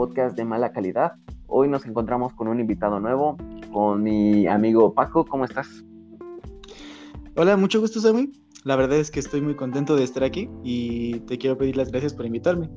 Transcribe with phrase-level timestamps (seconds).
[0.00, 1.12] podcast de mala calidad.
[1.46, 3.36] Hoy nos encontramos con un invitado nuevo,
[3.70, 5.26] con mi amigo Paco.
[5.26, 5.84] ¿Cómo estás?
[7.36, 8.32] Hola, mucho gusto, Sammy.
[8.64, 11.90] La verdad es que estoy muy contento de estar aquí y te quiero pedir las
[11.90, 12.70] gracias por invitarme.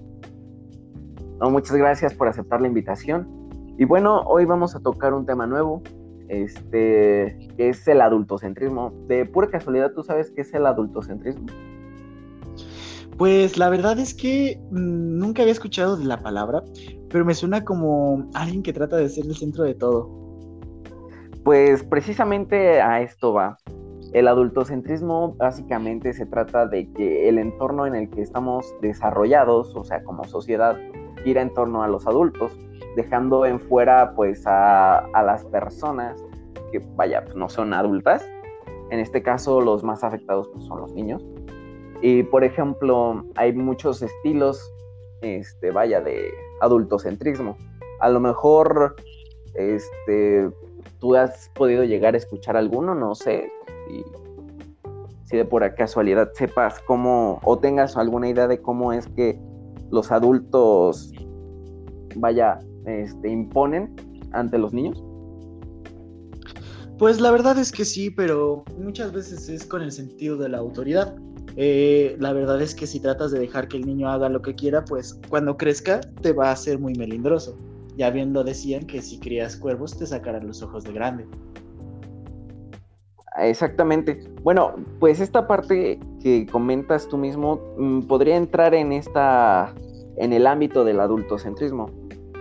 [1.40, 3.26] No, muchas gracias por aceptar la invitación.
[3.80, 5.82] Y bueno, hoy vamos a tocar un tema nuevo,
[6.28, 8.92] este, que es el adultocentrismo.
[9.08, 11.46] De pura casualidad, ¿tú sabes qué es el adultocentrismo?
[13.18, 16.64] Pues la verdad es que mm, nunca había escuchado de la palabra,
[17.14, 20.10] pero me suena como alguien que trata de ser el centro de todo.
[21.44, 23.60] Pues precisamente a esto va.
[24.14, 29.84] El adultocentrismo básicamente se trata de que el entorno en el que estamos desarrollados, o
[29.84, 30.76] sea, como sociedad,
[31.24, 32.58] gira en torno a los adultos,
[32.96, 36.20] dejando en fuera pues a, las personas
[36.72, 38.28] que, vaya, pues, no son adultas.
[38.90, 41.24] En este caso los más afectados pues, son los niños.
[42.02, 44.74] Y por ejemplo, hay muchos estilos,
[45.22, 46.32] este, vaya, de
[46.64, 47.58] adultocentrismo.
[48.00, 48.96] A lo mejor,
[49.56, 50.50] este,
[51.00, 53.50] tú has podido llegar a escuchar alguno, no sé,
[55.26, 59.40] si, de por casualidad sepas cómo o tengas alguna idea de cómo es que
[59.90, 61.12] los adultos,
[62.16, 63.96] vaya, este, imponen
[64.32, 65.04] ante los niños.
[67.00, 70.60] Pues la verdad es que sí, pero muchas veces es con el sentido de la
[70.60, 71.16] autoridad.
[71.56, 74.56] Eh, la verdad es que si tratas de dejar que el niño haga lo que
[74.56, 77.58] quiera, pues cuando crezca te va a hacer muy melindroso.
[77.96, 81.28] Ya bien lo decían que si crías cuervos te sacarán los ojos de grande.
[83.38, 84.20] Exactamente.
[84.44, 89.74] Bueno, pues esta parte que comentas tú mismo mm, podría entrar en esta
[90.18, 91.90] en el ámbito del adultocentrismo,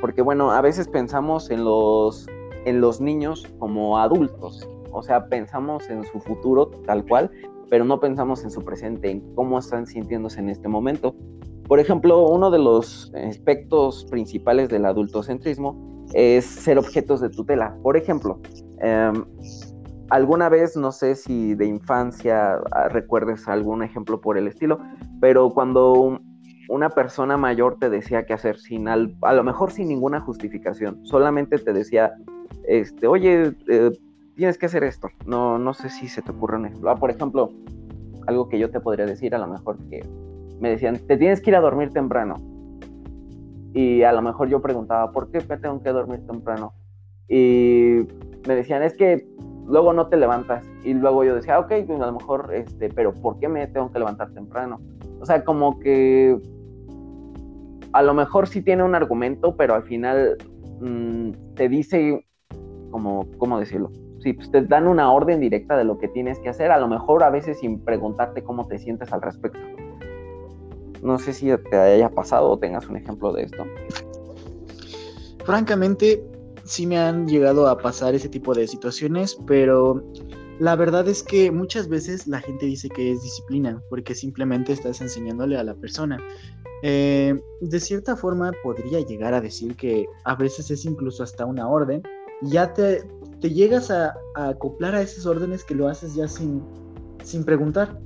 [0.01, 2.27] porque bueno, a veces pensamos en los
[2.67, 7.31] en los niños como adultos, o sea, pensamos en su futuro tal cual,
[7.73, 11.17] pero no pensamos en su presente, en cómo están sintiéndose en este momento.
[11.67, 17.75] Por ejemplo, uno de los aspectos principales del adultocentrismo es ser objetos de tutela.
[17.83, 18.39] Por ejemplo,
[18.81, 19.25] em,
[20.11, 24.79] alguna vez, no sé si de infancia ah, recuerdes algún ejemplo por el estilo,
[25.23, 26.21] pero cuando
[26.69, 31.57] una persona mayor te decía qué hacer sin a lo mejor sin ninguna justificación, solamente
[31.57, 32.13] te decía,
[32.69, 33.93] este, oye, eh,
[34.43, 35.09] tienes que hacer esto.
[35.25, 36.91] No, no sé si se te ocurre un ejemplo.
[36.91, 37.53] Ah, por ejemplo,
[38.27, 40.05] algo que yo te podría decir, a lo mejor que
[40.59, 42.35] me decían, te tienes que ir a dormir temprano.
[43.73, 46.75] Y a lo mejor yo preguntaba, ¿por qué me tengo que dormir temprano?
[47.29, 48.01] Y
[48.49, 49.25] me decían, es que
[49.65, 50.67] luego no te levantas.
[50.83, 53.93] Y luego yo decía, ok, pues a lo mejor, este, pero ¿por qué me tengo
[53.93, 54.81] que levantar temprano?
[55.21, 56.37] O sea, como que
[57.93, 60.37] a lo mejor sí tiene un argumento, pero al final
[60.81, 62.27] mm, te dice,
[62.91, 63.93] como, ¿cómo decirlo?
[64.23, 66.87] Sí, pues te dan una orden directa de lo que tienes que hacer, a lo
[66.87, 69.59] mejor a veces sin preguntarte cómo te sientes al respecto.
[71.03, 73.65] No sé si te haya pasado o tengas un ejemplo de esto.
[75.45, 76.25] Francamente,
[76.65, 80.05] sí me han llegado a pasar ese tipo de situaciones, pero
[80.61, 85.01] la verdad es que muchas veces la gente dice que es disciplina, porque simplemente estás
[85.01, 86.19] enseñándole a la persona.
[86.85, 91.69] Eh, de cierta forma podría llegar a decir que a veces es incluso hasta una
[91.69, 92.03] orden,
[92.43, 93.03] ya te,
[93.43, 96.63] te llegas a, acoplar a esas órdenes que lo haces ya sin,
[97.23, 98.01] sin preguntar.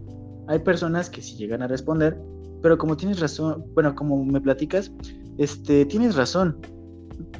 [0.48, 2.18] Hay personas que sí llegan a responder,
[2.62, 4.90] pero como tienes razón, bueno, como me platicas,
[5.38, 6.58] este, tienes razón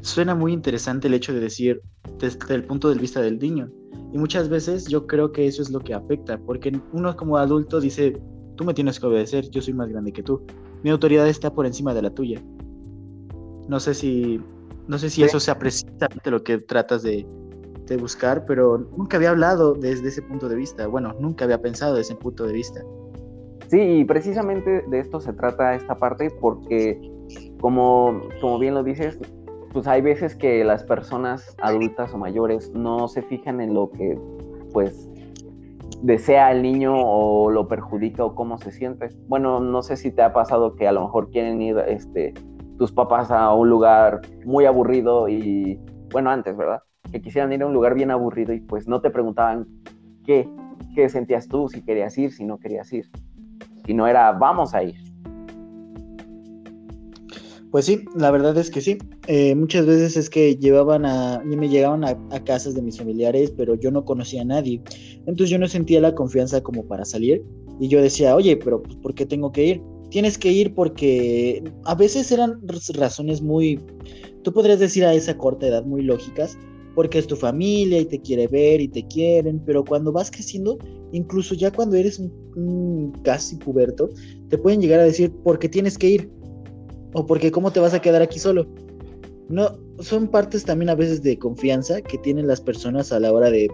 [0.00, 1.82] suena muy interesante el hecho de decir
[2.18, 3.70] desde el punto de vista del niño.
[4.12, 7.80] Y muchas veces yo creo que eso es lo que afecta, porque uno como adulto
[7.80, 8.20] dice,
[8.56, 10.42] tú me tienes que obedecer, yo soy más grande que tú.
[10.82, 12.42] Mi autoridad está por encima de la tuya.
[13.68, 14.40] No sé si,
[14.86, 17.26] no sé si eso sea precisamente lo que tratas de,
[17.94, 20.88] buscar, pero nunca había hablado desde ese punto de vista.
[20.88, 22.82] Bueno, nunca había pensado desde ese punto de vista.
[23.68, 27.00] Sí, y precisamente de esto se trata esta parte porque,
[27.60, 29.16] como, como bien lo dices,
[29.72, 34.18] pues hay veces que las personas adultas o mayores no se fijan en lo que
[34.72, 35.08] pues
[36.02, 39.08] desea el niño o lo perjudica o cómo se siente.
[39.28, 42.34] Bueno, no sé si te ha pasado que a lo mejor quieren ir este,
[42.78, 45.80] tus papás a un lugar muy aburrido y,
[46.12, 46.82] bueno, antes, ¿verdad?
[47.16, 49.66] Que quisieran ir a un lugar bien aburrido y pues no te preguntaban
[50.26, 50.46] qué,
[50.94, 53.08] qué sentías tú, si querías ir, si no querías ir.
[53.86, 54.96] Si no era, vamos a ir.
[57.70, 58.98] Pues sí, la verdad es que sí.
[59.28, 63.76] Eh, muchas veces es que llevaban a, me llegaban a, casas de mis familiares, pero
[63.76, 64.82] yo no conocía a nadie.
[65.20, 67.42] Entonces yo no sentía la confianza como para salir.
[67.80, 69.82] Y yo decía, oye, pero pues, ¿por qué tengo que ir?
[70.10, 72.60] Tienes que ir porque a veces eran
[72.92, 73.80] razones muy,
[74.42, 76.58] tú podrías decir a esa corta edad, muy lógicas,
[76.96, 80.78] porque es tu familia y te quiere ver y te quieren, pero cuando vas creciendo,
[81.12, 82.20] incluso ya cuando eres
[83.22, 84.08] casi puberto,
[84.48, 86.30] te pueden llegar a decir, ¿por qué tienes que ir?
[87.12, 88.66] o porque cómo te vas a quedar aquí solo.
[89.48, 93.50] no, son partes también a veces de confianza que tienen las personas a la hora
[93.50, 93.70] de,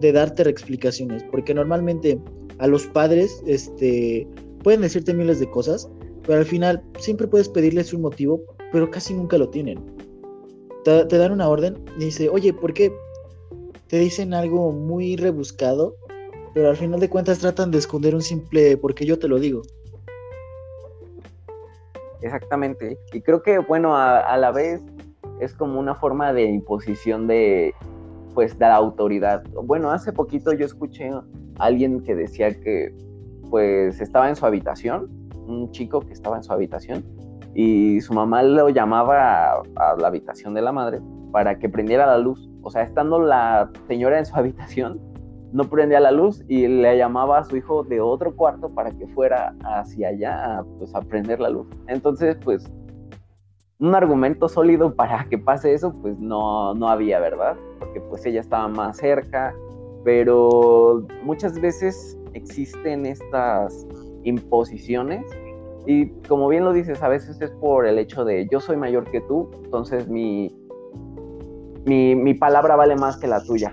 [0.00, 2.20] de darte explicaciones, porque normalmente
[2.58, 4.26] a los padres, este,
[4.62, 5.88] pueden decirte miles de cosas,
[6.26, 8.42] pero al final siempre puedes pedirles un motivo,
[8.72, 9.78] pero casi nunca lo tienen.
[10.84, 12.92] Te, dan una orden y dice, oye, ¿por qué?
[13.86, 15.94] Te dicen algo muy rebuscado,
[16.54, 19.62] pero al final de cuentas tratan de esconder un simple porque yo te lo digo.
[22.20, 22.98] Exactamente.
[23.12, 24.82] Y creo que, bueno, a, la vez
[25.40, 27.74] es como una forma de imposición de,
[28.34, 29.44] pues, de la autoridad.
[29.64, 31.22] Bueno, hace poquito yo escuché a
[31.58, 32.92] alguien que decía que,
[33.50, 35.08] pues, estaba en su habitación,
[35.46, 37.04] un chico que estaba en su habitación,
[37.54, 41.00] y su mamá lo llamaba a la habitación de la madre
[41.32, 42.48] para que prendiera la luz.
[42.62, 45.00] O sea, estando la señora en su habitación,
[45.52, 49.06] no prendía la luz y le llamaba a su hijo de otro cuarto para que
[49.08, 51.66] fuera hacia allá pues, a prender la luz.
[51.88, 52.70] Entonces, pues,
[53.78, 57.56] un argumento sólido para que pase eso, pues no, no había, ¿verdad?
[57.80, 59.52] Porque pues ella estaba más cerca,
[60.04, 63.86] pero muchas veces existen estas
[64.22, 65.26] imposiciones
[65.86, 69.10] y como bien lo dices, a veces es por el hecho de yo soy mayor
[69.10, 70.54] que tú, entonces mi,
[71.84, 73.72] mi, mi palabra vale más que la tuya.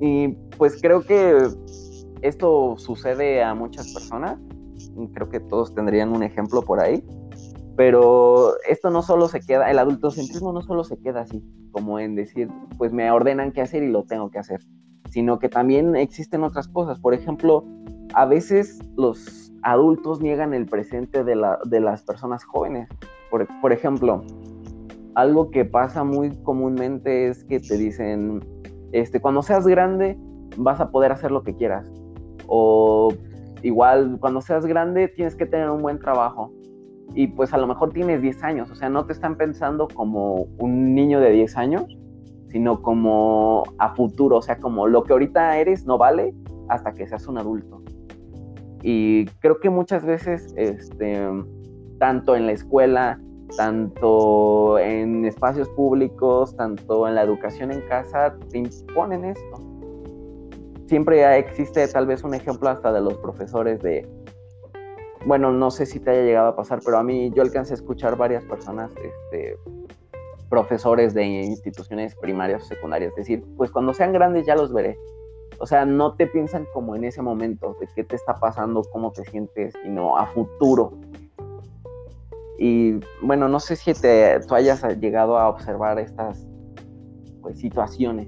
[0.00, 1.48] Y pues creo que
[2.22, 4.38] esto sucede a muchas personas.
[5.14, 7.04] Creo que todos tendrían un ejemplo por ahí.
[7.76, 12.14] Pero esto no solo se queda, el adultocentrismo no solo se queda así, como en
[12.14, 14.60] decir, pues me ordenan qué hacer y lo tengo que hacer,
[15.08, 17.00] sino que también existen otras cosas.
[17.00, 17.64] Por ejemplo,
[18.14, 22.88] a veces los adultos niegan el presente de, la, de las personas jóvenes.
[23.30, 24.22] Por, por ejemplo,
[25.14, 28.44] algo que pasa muy comúnmente es que te dicen,
[28.92, 30.18] este, cuando seas grande
[30.56, 31.86] vas a poder hacer lo que quieras.
[32.46, 33.12] O
[33.62, 36.52] igual, cuando seas grande tienes que tener un buen trabajo.
[37.14, 40.46] Y pues a lo mejor tienes 10 años, o sea, no te están pensando como
[40.58, 41.98] un niño de 10 años,
[42.48, 46.34] sino como a futuro, o sea, como lo que ahorita eres no vale
[46.68, 47.81] hasta que seas un adulto.
[48.82, 51.20] Y creo que muchas veces, este,
[51.98, 53.20] tanto en la escuela,
[53.56, 59.60] tanto en espacios públicos, tanto en la educación en casa, te imponen esto.
[60.86, 64.06] Siempre existe tal vez un ejemplo hasta de los profesores de,
[65.26, 67.76] bueno, no sé si te haya llegado a pasar, pero a mí yo alcancé a
[67.76, 69.56] escuchar varias personas, este,
[70.50, 74.98] profesores de instituciones primarias o secundarias, decir, pues cuando sean grandes ya los veré.
[75.62, 79.12] O sea, no te piensan como en ese momento de qué te está pasando, cómo
[79.12, 80.98] te sientes, sino a futuro.
[82.58, 86.44] Y bueno, no sé si te, tú hayas llegado a observar estas
[87.42, 88.26] pues, situaciones.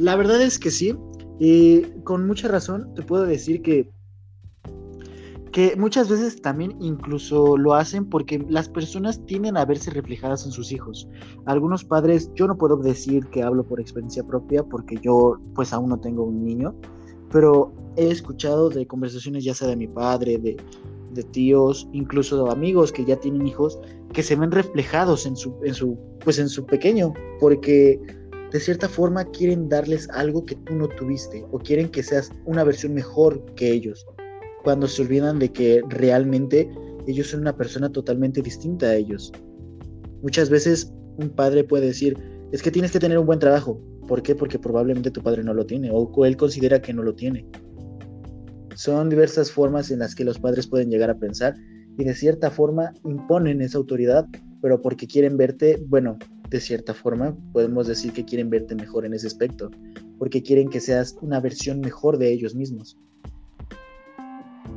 [0.00, 0.98] La verdad es que sí.
[1.38, 3.88] Y con mucha razón te puedo decir que,
[5.56, 10.52] que muchas veces también incluso lo hacen porque las personas tienden a verse reflejadas en
[10.52, 11.08] sus hijos.
[11.46, 15.88] Algunos padres, yo no puedo decir que hablo por experiencia propia porque yo pues aún
[15.88, 16.74] no tengo un niño,
[17.32, 20.58] pero he escuchado de conversaciones ya sea de mi padre, de,
[21.14, 23.80] de tíos, incluso de amigos que ya tienen hijos,
[24.12, 27.98] que se ven reflejados en su, en su, pues en su pequeño, porque
[28.52, 32.62] de cierta forma quieren darles algo que tú no tuviste o quieren que seas una
[32.62, 34.06] versión mejor que ellos,
[34.66, 36.68] cuando se olvidan de que realmente
[37.06, 39.30] ellos son una persona totalmente distinta a ellos.
[40.22, 42.18] Muchas veces un padre puede decir,
[42.50, 43.80] es que tienes que tener un buen trabajo.
[44.08, 44.34] ¿Por qué?
[44.34, 47.46] Porque probablemente tu padre no lo tiene o él considera que no lo tiene.
[48.74, 51.54] Son diversas formas en las que los padres pueden llegar a pensar
[51.96, 54.26] y de cierta forma imponen esa autoridad,
[54.62, 56.18] pero porque quieren verte, bueno,
[56.50, 59.70] de cierta forma podemos decir que quieren verte mejor en ese aspecto,
[60.18, 62.98] porque quieren que seas una versión mejor de ellos mismos.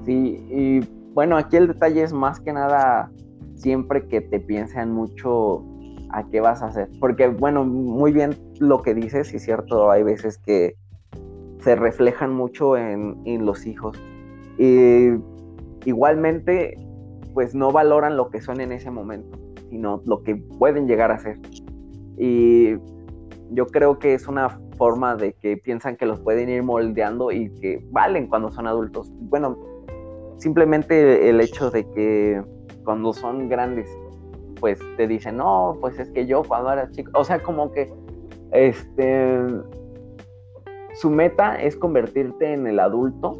[0.05, 0.79] Sí, y
[1.13, 3.11] bueno, aquí el detalle es más que nada
[3.55, 5.63] siempre que te piensen mucho
[6.11, 10.03] a qué vas a hacer, porque bueno, muy bien lo que dices, y cierto, hay
[10.03, 10.75] veces que
[11.59, 14.01] se reflejan mucho en, los hijos.
[14.57, 15.09] Y
[15.85, 16.77] igualmente,
[17.33, 19.37] pues no valoran lo que son en ese momento,
[19.69, 21.37] sino lo que pueden llegar a ser.
[22.17, 22.75] Y
[23.51, 27.49] yo creo que es una forma de que piensan que los pueden ir moldeando y
[27.55, 29.11] que valen cuando son adultos.
[29.19, 29.57] Bueno,
[30.39, 32.41] simplemente el hecho de que
[32.83, 33.89] cuando son grandes,
[34.59, 37.93] pues te dicen, no, pues es que yo cuando era chico, o sea, como que,
[38.51, 39.37] este,
[40.95, 43.37] su meta es convertirte en el adulto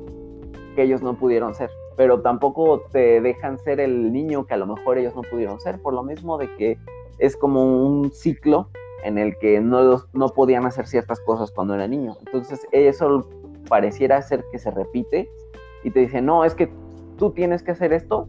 [0.75, 4.68] que ellos no pudieron ser, pero tampoco te dejan ser el niño que a lo
[4.68, 6.77] mejor ellos no pudieron ser, por lo mismo de que
[7.18, 8.70] es como un ciclo
[9.03, 12.15] en el que no, no podían hacer ciertas cosas cuando era niño.
[12.25, 13.27] Entonces eso
[13.68, 15.29] pareciera ser que se repite
[15.84, 16.70] y te dice, no, es que
[17.20, 18.28] tú tienes que hacer esto,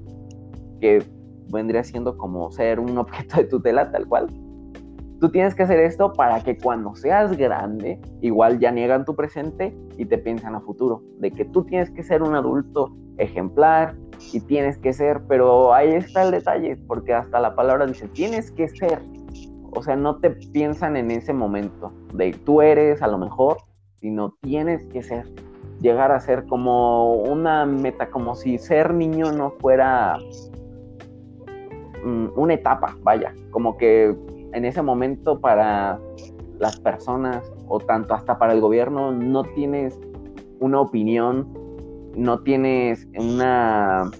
[0.81, 1.03] que
[1.51, 4.27] vendría siendo como ser un objeto de tutela tal cual.
[5.21, 9.77] Tú tienes que hacer esto para que cuando seas grande, igual ya niegan tu presente
[9.99, 13.97] y te piensan a futuro, de que tú tienes que ser un adulto ejemplar
[14.33, 18.51] y tienes que ser, pero ahí está el detalle, porque hasta la palabra dice, tienes
[18.51, 19.03] que ser.
[19.73, 23.59] O sea, no te piensan en ese momento de tú eres a lo mejor,
[23.97, 25.27] sino tienes que ser
[25.81, 30.19] llegar a ser como una meta, como si ser niño no fuera
[32.05, 34.15] mm, una etapa, vaya, como que
[34.53, 35.99] en ese momento para
[36.59, 39.99] las personas o tanto hasta para el gobierno no tienes
[40.61, 41.49] una opinión,
[42.17, 44.11] no tienes una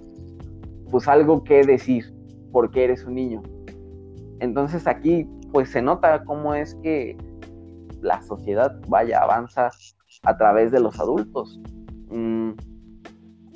[0.91, 2.05] pues algo que decir
[2.53, 3.43] porque eres un niño.
[4.41, 7.17] Entonces aquí pues se nota cómo es que
[8.01, 9.71] la sociedad vaya avanza
[10.23, 11.61] a través de los adultos.
[12.11, 12.51] Mm,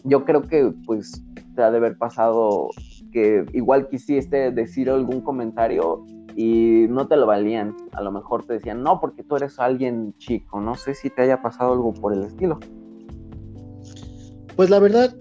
[0.04, 2.68] yo creo que pues te ha de haber pasado
[3.12, 6.04] que igual quisiste decir algún comentario
[6.36, 7.76] y no te lo valían.
[7.92, 10.60] A lo mejor te decían, no, porque tú eres alguien chico.
[10.60, 12.58] No sé si te haya pasado algo por el estilo.
[14.56, 15.16] Pues la verdad,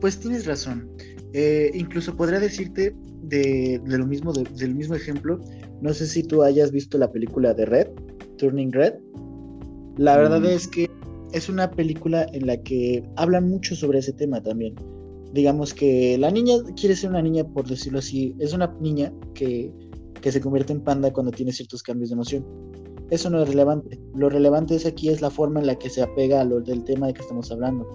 [0.00, 0.90] pues tienes razón.
[1.32, 5.40] Eh, incluso podría decirte de, lo mismo, del mismo ejemplo.
[5.80, 7.88] No sé si tú hayas visto la película de Red,
[8.36, 8.94] Turning Red.
[9.98, 10.46] La verdad mm.
[10.46, 10.88] es que
[11.32, 14.74] es una película en la que hablan mucho sobre ese tema también.
[15.32, 19.72] Digamos que la niña quiere ser una niña, por decirlo así, es una niña que,
[20.22, 22.46] que se convierte en panda cuando tiene ciertos cambios de emoción.
[23.10, 23.98] Eso no es relevante.
[24.14, 26.84] Lo relevante es aquí es la forma en la que se apega a lo del
[26.84, 27.86] tema de que estamos hablando.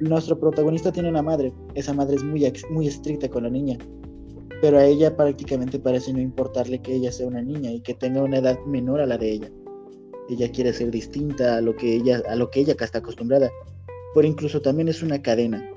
[0.00, 1.52] Nuestro protagonista tiene una madre.
[1.74, 3.76] Esa madre es muy, muy estricta con la niña.
[4.62, 8.22] Pero a ella prácticamente parece no importarle que ella sea una niña y que tenga
[8.22, 9.50] una edad menor a la de ella
[10.30, 13.50] ella quiere ser distinta a lo que ella, a lo que ella está acostumbrada,
[14.14, 15.68] pero incluso también es una cadena,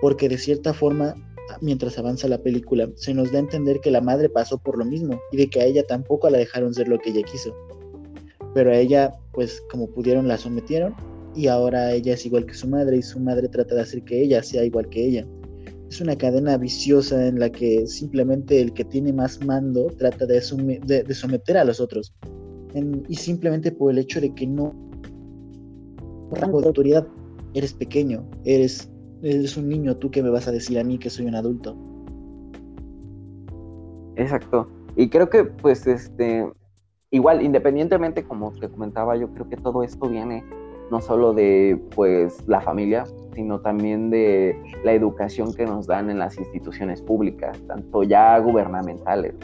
[0.00, 1.14] porque de cierta forma,
[1.60, 4.84] mientras avanza la película, se nos da a entender que la madre pasó por lo
[4.84, 7.54] mismo y de que a ella tampoco la dejaron ser lo que ella quiso.
[8.54, 10.94] Pero a ella, pues como pudieron, la sometieron
[11.34, 14.22] y ahora ella es igual que su madre y su madre trata de hacer que
[14.22, 15.26] ella sea igual que ella.
[15.90, 20.40] Es una cadena viciosa en la que simplemente el que tiene más mando trata de,
[20.80, 22.14] de someter a los otros
[23.08, 24.74] y simplemente por el hecho de que no
[26.32, 27.06] rango de autoridad,
[27.54, 28.90] eres pequeño, eres,
[29.22, 31.76] eres un niño, tú que me vas a decir a mí que soy un adulto.
[34.16, 34.68] Exacto.
[34.96, 36.46] Y creo que pues este
[37.10, 40.44] igual independientemente como te comentaba, yo creo que todo esto viene
[40.90, 43.04] no solo de pues la familia,
[43.34, 49.34] sino también de la educación que nos dan en las instituciones públicas, tanto ya gubernamentales,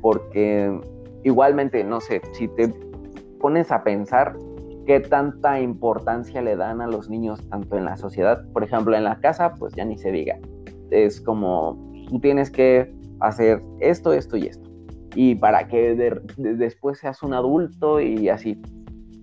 [0.00, 0.78] porque
[1.24, 2.68] igualmente, no sé, si te
[3.40, 4.36] pones a pensar
[4.86, 9.04] qué tanta importancia le dan a los niños tanto en la sociedad, por ejemplo, en
[9.04, 10.38] la casa, pues ya ni se diga.
[10.90, 14.70] Es como tú tienes que hacer esto, esto y esto.
[15.14, 15.94] Y para que
[16.36, 18.60] después seas un adulto y así.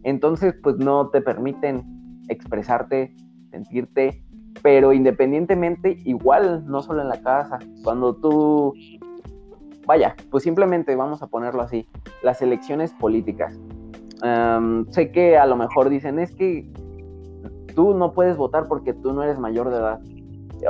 [0.03, 1.83] Entonces, pues no te permiten
[2.29, 3.13] expresarte,
[3.51, 4.23] sentirte,
[4.63, 8.73] pero independientemente, igual, no solo en la casa, cuando tú
[9.91, 11.85] vaya, pues simplemente vamos a ponerlo así,
[12.23, 13.59] las elecciones políticas.
[14.89, 16.65] sé que a lo mejor dicen, es que
[17.75, 19.99] tú no puedes votar porque tú no eres mayor de edad.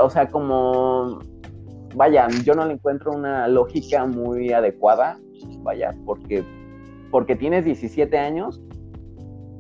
[0.02, 1.20] O sea, como,
[1.94, 5.20] vaya, yo no le encuentro una lógica muy adecuada,
[5.60, 6.44] vaya, porque,
[7.12, 8.60] porque tienes 17 años,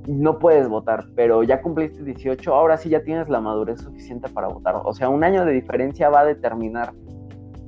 [0.07, 4.47] no puedes votar, pero ya cumpliste 18, ahora sí ya tienes la madurez suficiente para
[4.47, 4.81] votar.
[4.83, 6.95] O sea, un año de diferencia va a determinar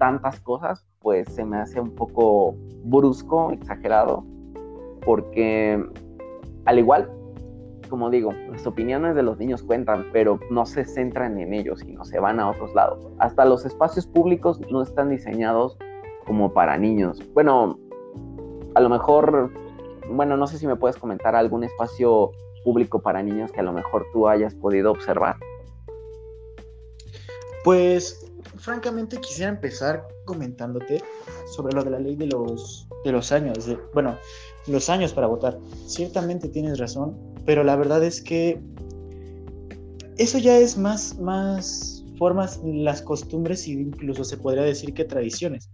[0.03, 4.25] tantas cosas, pues se me hace un poco brusco, exagerado,
[5.05, 5.81] porque
[6.65, 7.09] al igual,
[7.87, 12.03] como digo, las opiniones de los niños cuentan, pero no se centran en ellos, sino
[12.03, 13.07] se van a otros lados.
[13.19, 15.77] Hasta los espacios públicos no están diseñados
[16.27, 17.21] como para niños.
[17.33, 17.79] Bueno,
[18.75, 19.53] a lo mejor,
[20.09, 22.31] bueno, no sé si me puedes comentar algún espacio
[22.65, 25.37] público para niños que a lo mejor tú hayas podido observar.
[27.63, 31.01] Pues francamente quisiera empezar comentándote
[31.55, 34.17] sobre lo de la ley de los, de los años, de, bueno,
[34.67, 35.57] los años para votar.
[35.87, 38.61] Ciertamente tienes razón, pero la verdad es que
[40.17, 45.69] eso ya es más, más formas, las costumbres y incluso se podría decir que tradiciones.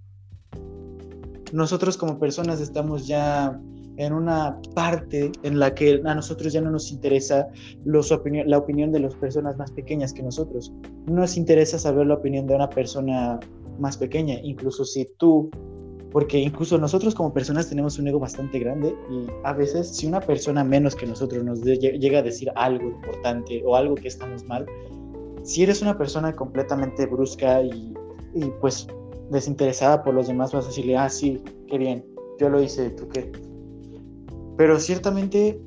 [1.52, 3.60] Nosotros como personas estamos ya
[4.00, 7.50] en una parte en la que a nosotros ya no nos interesa
[7.84, 10.72] los la opinión de las personas más pequeñas que nosotros.
[11.06, 13.40] No nos interesa saber la opinión de una persona
[13.78, 15.52] más pequeña, incluso si tú,
[16.14, 20.22] porque incluso nosotros como personas tenemos un ego bastante grande y a veces si una
[20.22, 24.66] persona menos que nosotros nos llega a decir algo importante o algo que estamos mal,
[25.44, 27.94] si eres una persona completamente brusca y,
[28.34, 28.88] y pues
[29.30, 32.06] desinteresada por los demás, vas a decirle, ah, sí, qué bien,
[32.40, 33.30] yo lo hice, ¿tú qué?
[34.60, 35.58] Pero ciertamente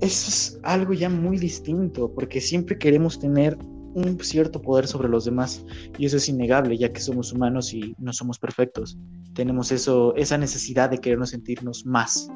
[0.00, 3.58] eso es algo ya muy distinto, porque siempre queremos tener
[3.94, 5.64] un cierto poder sobre los demás
[5.98, 8.96] y eso es innegable ya que somos humanos y no somos perfectos.
[9.34, 12.28] Tenemos eso, esa necesidad de querernos sentirnos más.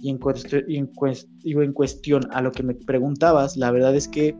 [0.00, 0.18] Y en,
[0.66, 0.90] en,
[1.44, 4.36] en cuestión a lo que me preguntabas, la verdad es que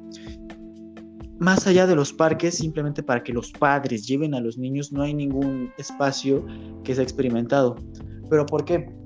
[1.39, 5.03] más allá de los parques, simplemente para que los padres lleven a los niños, no
[5.03, 6.45] hay ningún espacio
[6.83, 7.77] que sea experimentado.
[8.29, 9.02] ¿Pero por qué?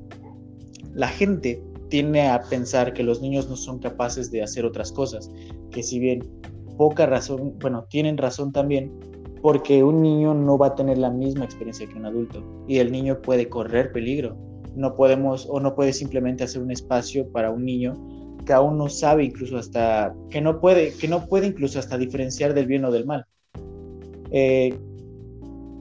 [0.97, 5.31] La gente tiene a pensar que los niños no son capaces de hacer otras cosas,
[5.71, 6.23] que si bien
[6.79, 8.91] poca razón, bueno, tienen razón también,
[9.43, 12.91] porque un niño no va a tener la misma experiencia que un adulto y el
[12.91, 14.39] niño puede correr peligro.
[14.75, 17.93] No podemos o no puede simplemente hacer un espacio para un niño
[18.47, 22.55] que aún no sabe incluso hasta que no puede que no puede incluso hasta diferenciar
[22.55, 23.27] del bien o del mal.
[24.31, 24.75] Eh,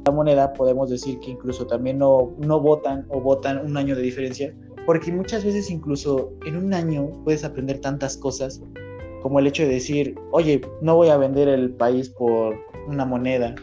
[0.06, 4.02] la moneda podemos decir que incluso también no, no votan o votan un año de
[4.02, 4.54] diferencia
[4.86, 8.62] porque muchas veces incluso en un año puedes aprender tantas cosas
[9.22, 12.56] como el hecho de decir, oye, no voy a vender el país por
[12.88, 13.56] una moneda,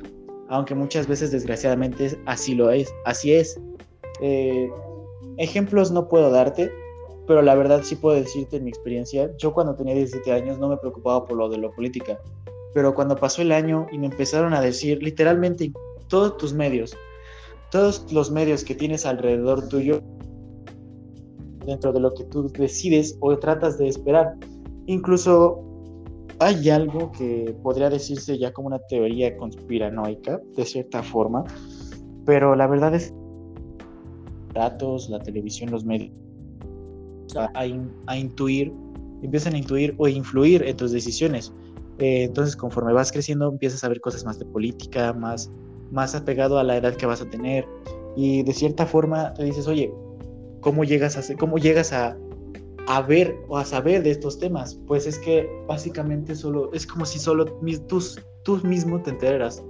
[0.48, 3.60] aunque muchas veces desgraciadamente así lo es, así es.
[4.20, 4.68] Eh,
[5.38, 6.72] ejemplos no puedo darte,
[7.28, 10.68] pero la verdad sí puedo decirte en mi experiencia, yo cuando tenía 17 años no
[10.68, 12.18] me preocupaba por lo de la política,
[12.74, 15.72] pero cuando pasó el año y me empezaron a decir literalmente
[16.08, 16.96] todos tus medios,
[17.70, 20.02] todos los medios que tienes alrededor tuyo,
[21.66, 24.36] dentro de lo que tú decides o tratas de esperar,
[24.86, 25.62] Incluso
[26.40, 31.44] hay algo que podría decirse ya como una teoría conspiranoica, de cierta forma,
[32.24, 33.14] pero la verdad es
[34.52, 36.12] datos, la televisión, los medios,
[37.54, 37.66] a,
[38.16, 38.72] intuir,
[39.22, 41.52] empiezan a intuir o influir en tus decisiones.
[41.98, 45.50] Eh, entonces, conforme vas creciendo, empiezas a ver cosas más de política, más,
[45.92, 47.66] más apegado a la edad que vas a tener.
[48.16, 49.94] Y de cierta forma te dices, oye,
[50.62, 52.16] ¿cómo llegas a, cómo llegas a,
[52.86, 54.80] a ver o a saber de estos temas?
[54.86, 58.02] Pues es que básicamente solo es como si solo tú,
[58.44, 59.62] tú mismo te enteras.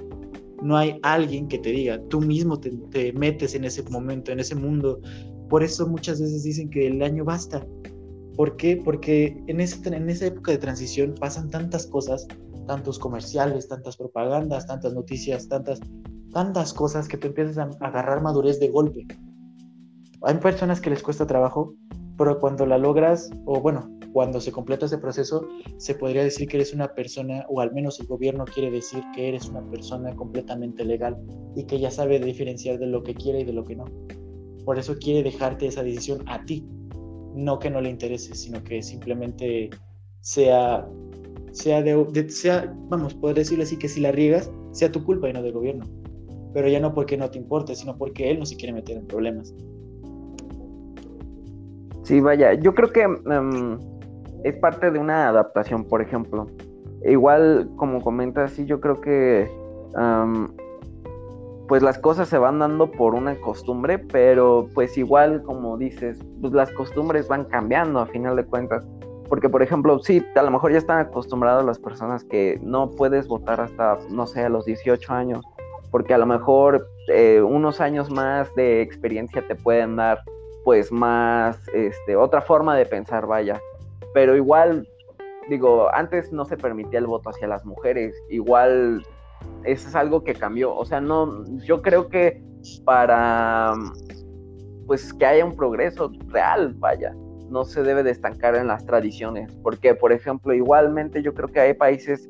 [0.62, 4.54] No hay alguien que te diga, tú mismo te, metes en ese momento, en ese
[4.54, 5.00] mundo.
[5.48, 7.66] Por eso muchas veces dicen que el año basta.
[8.36, 8.76] ¿Por qué?
[8.76, 12.28] Porque en, ese, en esa época de transición pasan tantas cosas,
[12.66, 15.80] tantos comerciales, tantas propagandas, tantas noticias, tantas,
[16.32, 19.06] tantas cosas que tú empiezas a agarrar madurez de golpe.
[20.24, 21.74] Hay personas que les cuesta trabajo
[22.18, 26.58] pero cuando la logras, o bueno, cuando se completa ese proceso, se podría decir que
[26.58, 30.84] eres una persona, o al menos el gobierno quiere decir que eres una persona completamente
[30.84, 31.16] legal
[31.56, 33.86] y que ya sabe diferenciar de lo que quiere y de lo que no.
[34.64, 36.64] Por eso quiere dejarte esa decisión a ti,
[37.34, 39.70] no que no le interese, sino que simplemente
[40.20, 40.86] sea,
[41.52, 45.32] sea, de, sea vamos, poder decirlo así, que si la riegas, sea tu culpa y
[45.32, 45.86] no del gobierno.
[46.52, 49.06] Pero ya no porque no te importe, sino porque él no se quiere meter en
[49.06, 49.54] problemas.
[52.12, 53.78] Sí, vaya, yo creo que em,
[54.44, 56.46] es parte de una adaptación, por ejemplo.
[57.06, 59.50] Igual, como comentas, sí, yo creo que
[59.96, 60.48] em,
[61.68, 66.52] pues las cosas se van dando por una costumbre, pero pues igual, como dices, pues
[66.52, 68.86] las costumbres van cambiando a final de cuentas.
[69.30, 73.26] Porque, por ejemplo, sí, a lo mejor ya están acostumbradas las personas que no puedes
[73.26, 75.42] votar hasta, no sé, a los 18 años,
[75.90, 80.18] porque a lo mejor eh, unos años más de experiencia te pueden dar
[80.64, 83.60] pues más, este, otra forma de pensar, vaya.
[84.14, 84.86] Pero igual,
[85.48, 89.04] digo, antes no se permitía el voto hacia las mujeres, igual
[89.64, 92.42] eso es algo que cambió, o sea, no, yo creo que
[92.84, 93.74] para,
[94.86, 97.14] pues que haya un progreso real, vaya,
[97.48, 101.60] no se debe de estancar en las tradiciones, porque, por ejemplo, igualmente yo creo que
[101.60, 102.28] hay países,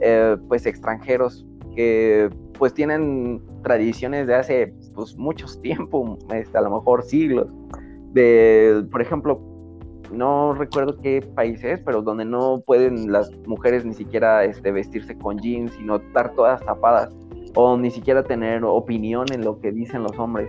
[0.00, 6.70] eh, pues, extranjeros que, pues, tienen tradiciones de hace, pues, muchos tiempo, este, a lo
[6.70, 7.48] mejor siglos,
[8.12, 9.40] de, por ejemplo,
[10.12, 15.16] no recuerdo qué país es, pero donde no pueden las mujeres ni siquiera este, vestirse
[15.16, 17.14] con jeans, sino estar todas tapadas,
[17.54, 20.48] o ni siquiera tener opinión en lo que dicen los hombres.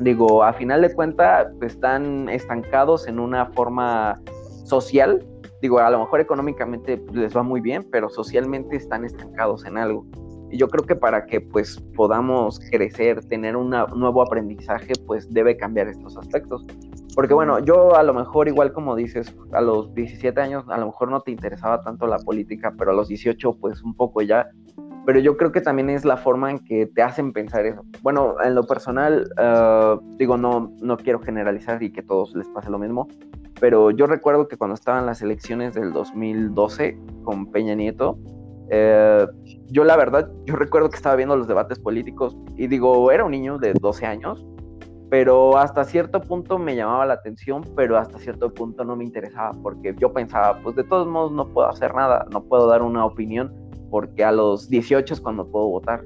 [0.00, 4.20] Digo, a final de cuentas, están estancados en una forma
[4.64, 5.24] social.
[5.62, 10.04] Digo, a lo mejor económicamente les va muy bien, pero socialmente están estancados en algo.
[10.54, 15.56] Y yo creo que para que pues podamos crecer, tener un nuevo aprendizaje, pues debe
[15.56, 16.64] cambiar estos aspectos.
[17.16, 20.86] Porque bueno, yo a lo mejor igual como dices, a los 17 años a lo
[20.86, 24.48] mejor no te interesaba tanto la política, pero a los 18 pues un poco ya.
[25.04, 27.84] Pero yo creo que también es la forma en que te hacen pensar eso.
[28.02, 32.48] Bueno, en lo personal, eh, digo, no, no quiero generalizar y que a todos les
[32.50, 33.08] pase lo mismo,
[33.58, 38.16] pero yo recuerdo que cuando estaban las elecciones del 2012 con Peña Nieto,
[38.70, 39.26] Eh,
[39.74, 43.32] yo la verdad, yo recuerdo que estaba viendo los debates políticos y digo, era un
[43.32, 44.46] niño de 12 años,
[45.10, 49.50] pero hasta cierto punto me llamaba la atención, pero hasta cierto punto no me interesaba,
[49.64, 53.04] porque yo pensaba, pues de todos modos no puedo hacer nada, no puedo dar una
[53.04, 53.52] opinión,
[53.90, 56.04] porque a los 18 es cuando puedo votar.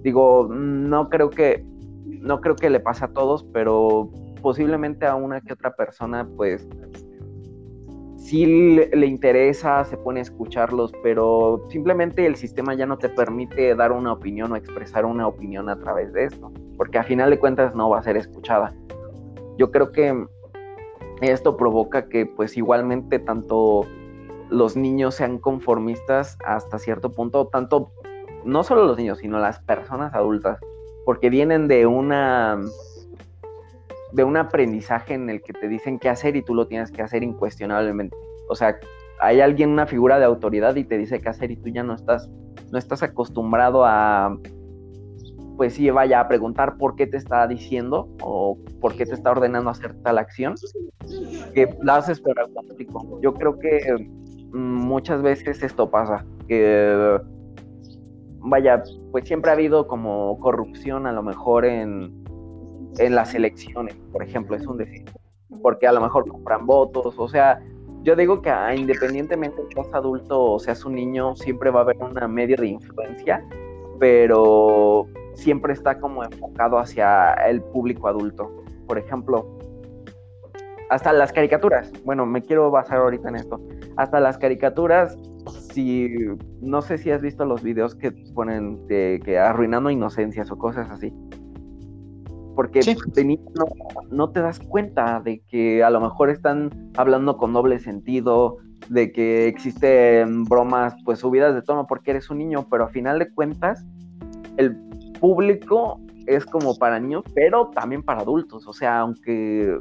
[0.00, 1.66] Digo, no creo que,
[2.06, 6.66] no creo que le pase a todos, pero posiblemente a una que otra persona, pues
[8.32, 13.74] sí le, interesa, se pone a escucharlos, pero simplemente el sistema ya no te permite
[13.74, 17.38] dar una opinión o expresar una opinión a través de esto, porque a final de
[17.38, 18.72] cuentas no va a ser escuchada.
[19.58, 20.26] Yo creo que
[21.20, 23.82] esto provoca que pues igualmente tanto
[24.48, 27.92] los niños sean conformistas hasta cierto punto, tanto
[28.46, 30.58] no solo los niños, sino las personas adultas,
[31.04, 32.58] porque vienen de una
[34.12, 37.02] de un aprendizaje en el que te dicen qué hacer y tú lo tienes que
[37.02, 38.16] hacer incuestionablemente.
[38.48, 38.78] O sea,
[39.20, 41.94] hay alguien, una figura de autoridad y te dice qué hacer y tú ya no
[41.94, 42.28] estás,
[42.70, 44.36] no estás acostumbrado a,
[45.56, 49.30] pues sí, vaya a preguntar por qué te está diciendo o por qué te está
[49.30, 50.54] ordenando hacer tal acción,
[51.54, 53.20] que la haces por automático.
[53.22, 53.80] Yo creo que
[54.52, 57.18] mm, muchas veces esto pasa, que
[58.40, 62.21] vaya, pues siempre ha habido como corrupción a lo mejor en,
[62.98, 65.04] en las elecciones, por ejemplo, es un decir,
[65.62, 67.60] porque a lo mejor compran votos, o sea,
[68.02, 71.82] yo digo que ah, independientemente de seas adulto o seas un niño, siempre va a
[71.84, 73.46] haber una media de influencia,
[74.00, 78.50] pero siempre está como enfocado hacia el público adulto.
[78.88, 79.46] Por ejemplo,
[80.90, 83.60] hasta las caricaturas, bueno, me quiero basar ahorita en esto,
[83.96, 85.16] hasta las caricaturas,
[85.72, 86.10] si,
[86.60, 90.90] no sé si has visto los videos que ponen de que arruinando inocencias o cosas
[90.90, 91.14] así
[92.54, 92.80] porque
[94.10, 99.12] no, te das cuenta de que a lo mejor están hablando con doble sentido, de
[99.12, 103.32] que existen bromas pues subidas de tono porque eres un niño, pero a final de
[103.32, 103.84] cuentas
[104.56, 104.76] el
[105.20, 109.76] público es como para niños, pero también para adultos, o sea, aunque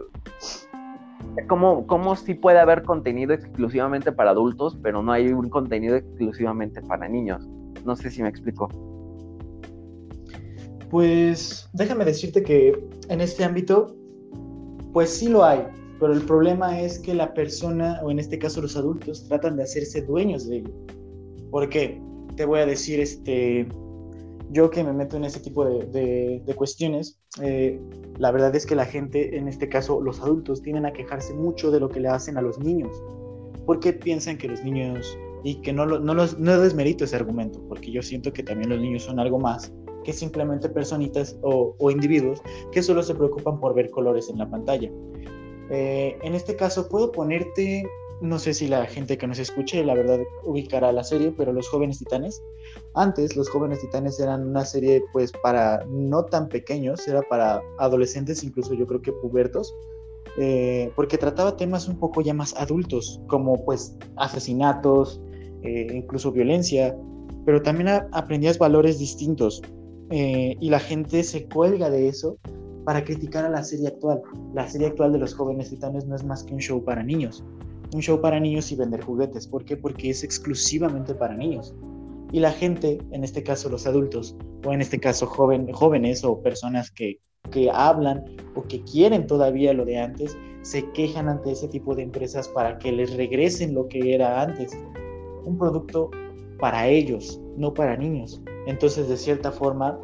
[1.47, 6.81] como, como si puede haber contenido exclusivamente para adultos, pero no hay un contenido exclusivamente
[6.81, 7.47] para niños.
[7.85, 8.69] No sé si me explico.
[10.91, 12.77] Pues déjame decirte que
[13.07, 13.95] en este ámbito,
[14.91, 15.65] pues sí lo hay,
[16.01, 19.63] pero el problema es que la persona, o en este caso los adultos, tratan de
[19.63, 20.73] hacerse dueños de ello.
[21.49, 22.01] ¿Por qué?
[22.35, 23.67] Te voy a decir, este,
[24.49, 27.79] yo que me meto en ese tipo de, cuestiones, eh,
[28.17, 31.71] la verdad es que la gente, en este caso los adultos, tienen a quejarse mucho
[31.71, 32.91] de lo que le hacen a los niños,
[33.65, 37.91] porque piensan que los niños, y que no, no, los, no desmerito ese argumento, porque
[37.91, 39.71] yo siento que también los niños son algo más,
[40.03, 44.89] que simplemente personitas o, individuos que solo se preocupan por ver colores en la pantalla.
[45.69, 47.83] Eh, en este caso puedo ponerte,
[48.21, 51.69] no sé si la gente que nos escuche, la verdad ubicará la serie, pero Los
[51.69, 52.43] Jóvenes Titanes.
[52.93, 58.43] Antes los Jóvenes Titanes eran una serie pues para no tan pequeños, era para adolescentes,
[58.43, 59.73] incluso yo creo que pubertos.
[60.37, 65.19] Eh, porque trataba temas un poco ya más adultos, como pues asesinatos,
[65.63, 66.95] eh, incluso violencia,
[67.45, 69.61] pero también aprendías valores distintos,
[70.11, 72.37] eh, y la gente se cuelga de eso
[72.85, 74.21] para criticar a la serie actual.
[74.53, 77.43] La serie actual de los jóvenes titanes no es más que un show para niños.
[77.93, 79.47] Un show para niños y vender juguetes.
[79.47, 79.77] ¿Por qué?
[79.77, 81.73] Porque es exclusivamente para niños.
[82.31, 86.91] Y la gente, en este caso los adultos, o en este caso jóvenes o personas
[86.91, 87.19] que,
[87.51, 88.23] que hablan
[88.55, 92.77] o que quieren todavía lo de antes, se quejan ante ese tipo de empresas para
[92.77, 94.71] que les regresen lo que era antes.
[95.45, 96.11] Un producto
[96.59, 98.41] para ellos, no para niños.
[98.67, 99.99] Entonces, de cierta forma,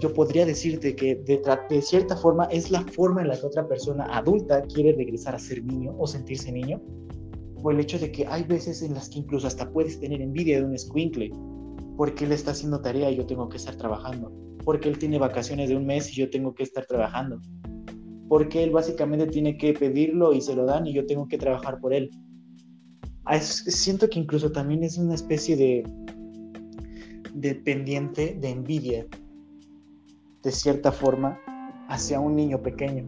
[0.00, 4.06] yo podría decirte que de, cierta forma es la forma en la que otra persona
[4.10, 6.80] adulta quiere regresar a ser niño o sentirse niño,
[7.62, 10.58] o el hecho de que hay veces en las que incluso hasta puedes tener envidia
[10.58, 11.30] de un squinkle,
[11.96, 14.32] porque él está haciendo tarea y yo tengo que estar trabajando,
[14.64, 17.38] porque él tiene vacaciones de un mes y yo tengo que estar trabajando,
[18.28, 21.78] porque él básicamente tiene que pedirlo y se lo dan y yo tengo que trabajar
[21.78, 22.10] por él.
[23.40, 25.84] Siento que incluso también es una especie de
[27.34, 29.06] dependiente de envidia,
[30.42, 31.38] de cierta forma,
[31.88, 33.04] hacia un niño pequeño.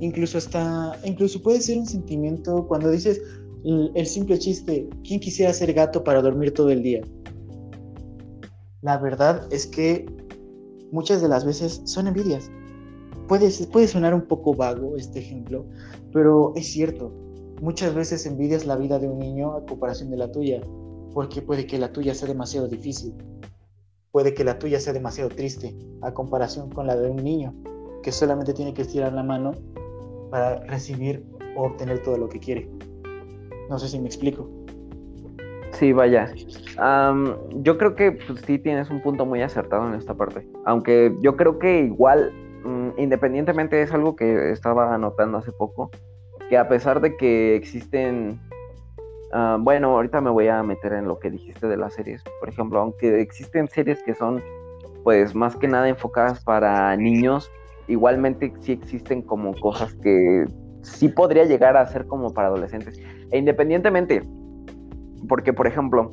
[0.00, 3.20] Incluso está, incluso puede ser un sentimiento cuando dices
[3.64, 7.02] el, simple chiste, ¿quién quisiera ser gato para dormir todo el día?
[8.82, 10.06] La verdad es que
[10.92, 12.50] muchas de las veces son envidias.
[13.26, 15.66] Puede, puede sonar un poco vago este ejemplo,
[16.12, 17.12] pero es cierto.
[17.60, 20.60] Muchas veces envidias la vida de un niño a comparación de la tuya,
[21.12, 23.12] porque puede que la tuya sea demasiado difícil,
[24.10, 27.54] puede que la tuya sea demasiado triste a comparación con la de un niño
[28.02, 29.52] que solamente tiene que estirar la mano
[30.30, 31.24] para recibir
[31.56, 32.70] o obtener todo lo que quiere.
[33.68, 34.48] No sé si me explico.
[35.72, 36.32] Sí, vaya.
[37.62, 40.48] yo creo que pues, sí tienes un punto muy acertado en esta parte.
[40.64, 42.32] Aunque yo creo que igual,
[42.64, 45.90] mm, independientemente es algo que estaba anotando hace poco,
[46.48, 48.40] que a pesar de que existen,
[49.60, 52.22] bueno, ahorita me voy a meter en lo que dijiste de las series.
[52.40, 54.42] Por ejemplo, aunque existen series que son
[55.04, 57.50] pues más que nada enfocadas para niños,
[57.86, 60.44] igualmente sí existen como cosas que
[60.82, 63.00] sí podría llegar a ser como para adolescentes.
[63.30, 64.22] E independientemente,
[65.28, 66.10] porque por ejemplo,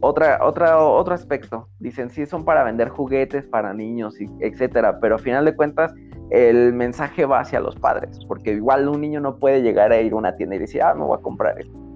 [0.00, 5.16] otra, otra, otro aspecto, dicen sí son para vender juguetes para niños, y etcétera, pero
[5.16, 5.94] al final de cuentas
[6.30, 10.12] el mensaje va hacia los padres, porque igual un niño no puede llegar a ir
[10.12, 11.87] a una tienda y decir, ah, me voy a comprar esto.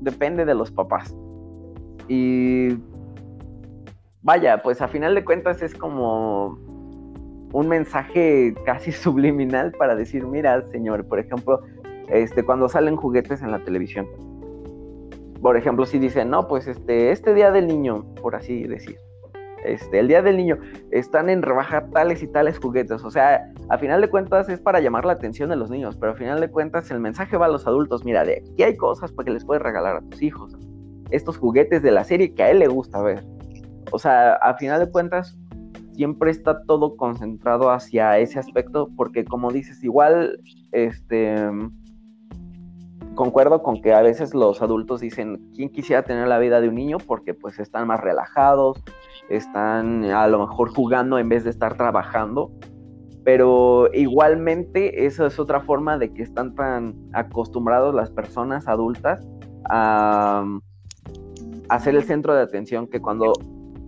[0.00, 1.14] Depende de los papás.
[2.08, 2.76] Y
[4.22, 6.58] vaya, pues a final de cuentas es como
[7.52, 11.60] un mensaje casi subliminal para decir, mira, señor, por ejemplo,
[12.08, 14.06] este, cuando salen juguetes en la televisión.
[15.40, 18.96] Por ejemplo, si dicen, no, pues este, este día del niño, por así decir,
[19.64, 20.58] este, el día del niño,
[20.90, 23.02] están en rebaja tales y tales juguetes.
[23.04, 26.12] O sea, a final de cuentas es para llamar la atención de los niños, pero
[26.12, 28.04] a final de cuentas el mensaje va a los adultos.
[28.04, 30.56] Mira, de aquí hay cosas para que les puedes regalar a tus hijos.
[31.10, 33.24] Estos juguetes de la serie que a él le gusta ver.
[33.90, 35.38] O sea, a final de cuentas,
[35.92, 40.40] siempre está todo concentrado hacia ese aspecto, porque como dices, igual,
[40.72, 41.36] este,
[43.14, 46.74] concuerdo con que a veces los adultos dicen, ¿quién quisiera tener la vida de un
[46.74, 46.98] niño?
[46.98, 48.82] Porque pues están más relajados,
[49.28, 52.50] están a lo mejor jugando en vez de estar trabajando,
[53.24, 59.26] pero igualmente eso es otra forma de que están tan acostumbrados las personas adultas
[59.70, 60.44] a,
[61.68, 63.32] a ser el centro de atención que cuando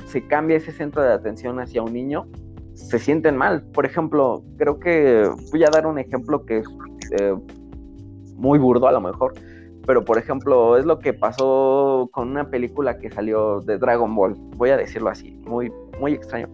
[0.07, 2.27] se cambia ese centro de atención hacia un niño,
[2.75, 3.63] se sienten mal.
[3.73, 6.67] Por ejemplo, creo que voy a dar un ejemplo que es
[7.19, 7.35] eh,
[8.37, 9.35] muy burdo a lo mejor,
[9.87, 14.35] pero por ejemplo es lo que pasó con una película que salió de Dragon Ball,
[14.57, 16.49] voy a decirlo así, muy, muy extraño.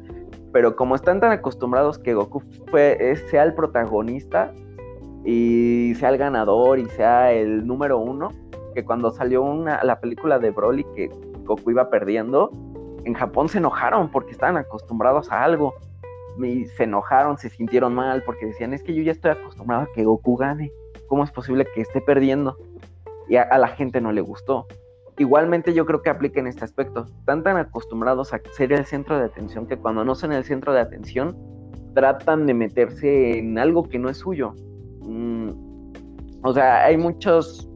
[0.53, 4.53] Pero como están tan acostumbrados que Goku fue, sea el protagonista
[5.25, 8.31] y sea el ganador y sea el número uno,
[8.75, 11.09] que cuando salió una, la película de Broly que
[11.45, 12.51] Goku iba perdiendo,
[13.05, 15.75] en Japón se enojaron porque estaban acostumbrados a algo.
[16.43, 19.93] Y se enojaron, se sintieron mal porque decían, es que yo ya estoy acostumbrado a
[19.95, 20.73] que Goku gane.
[21.07, 22.57] ¿Cómo es posible que esté perdiendo?
[23.29, 24.67] Y a, la gente no le gustó.
[25.21, 27.05] Igualmente yo creo que aplica en este aspecto.
[27.05, 30.73] Están tan acostumbrados a ser el centro de atención que cuando no son el centro
[30.73, 31.37] de atención,
[31.95, 34.55] tratan de meterse en algo que no es suyo.
[35.03, 35.51] Mm,
[36.43, 37.69] o sea, hay muchos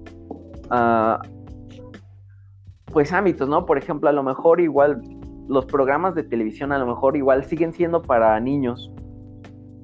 [0.71, 1.21] ah,
[2.91, 3.67] pues ámbitos, ¿no?
[3.67, 5.03] Por ejemplo, a lo mejor igual
[5.47, 8.91] los programas de televisión a lo mejor igual siguen siendo para niños,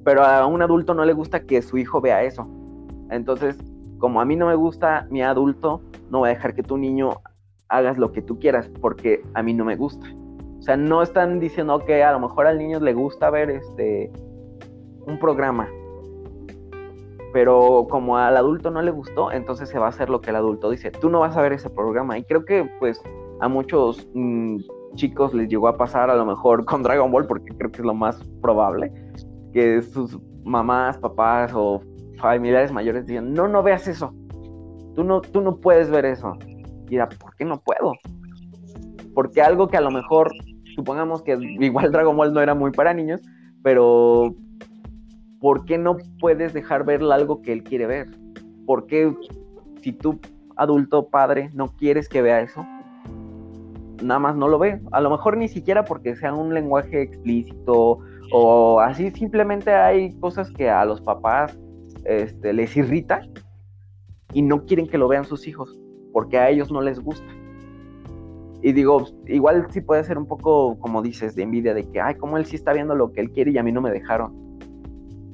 [0.03, 2.47] pero a un adulto no le gusta que su hijo vea eso.
[3.11, 3.55] Entonces,
[3.99, 7.21] como a mí no me gusta mi adulto, no voy a dejar que tu niño
[7.71, 10.05] hagas lo que tú quieras porque a mí no me gusta.
[10.59, 14.11] O sea, no están diciendo que a lo mejor al niño le gusta ver este
[15.07, 15.67] un programa,
[17.33, 20.35] pero como al adulto no le gustó, entonces se va a hacer lo que el
[20.35, 20.91] adulto dice.
[20.91, 22.17] Tú no vas a ver ese programa.
[22.17, 23.01] Y creo que pues
[23.39, 24.57] a muchos mm,
[24.95, 27.85] chicos les llegó a pasar a lo mejor con Dragon Ball, porque creo que es
[27.85, 28.91] lo más probable,
[29.53, 31.81] que sus mamás, papás o
[32.19, 34.13] familiares mayores digan, no, no veas eso.
[34.93, 36.37] Tú no, tú no puedes ver eso.
[36.91, 37.93] Y dirá, ¿por qué no puedo?
[39.15, 40.29] Porque algo que a lo mejor,
[40.75, 43.21] supongamos que igual Dragon Ball no era muy para niños,
[43.63, 44.35] pero
[45.39, 48.07] ¿por qué no puedes dejar ver algo que él quiere ver?
[48.65, 49.15] ¿Por qué
[49.81, 50.19] si tú,
[50.57, 52.65] adulto, padre, no quieres que vea eso?
[54.03, 54.81] Nada más no lo ve.
[54.91, 57.99] A lo mejor ni siquiera porque sea un lenguaje explícito
[58.33, 61.57] o así, simplemente hay cosas que a los papás
[62.03, 63.21] este, les irrita
[64.33, 65.80] y no quieren que lo vean sus hijos
[66.11, 67.27] porque a ellos no les gusta.
[68.63, 72.15] Y digo, igual sí puede ser un poco, como dices, de envidia, de que, ay,
[72.15, 74.41] como él sí está viendo lo que él quiere y a mí no me dejaron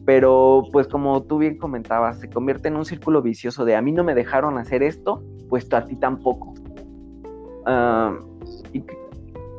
[0.07, 3.91] pero pues como tú bien comentabas, se convierte en un círculo vicioso de a mí
[3.91, 6.53] no me dejaron hacer esto, pues a ti tampoco.
[7.65, 8.17] Ah,
[8.71, 8.85] y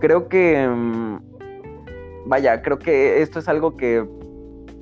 [0.00, 1.18] creo que, mm,
[2.24, 4.08] vaya, creo que esto es algo que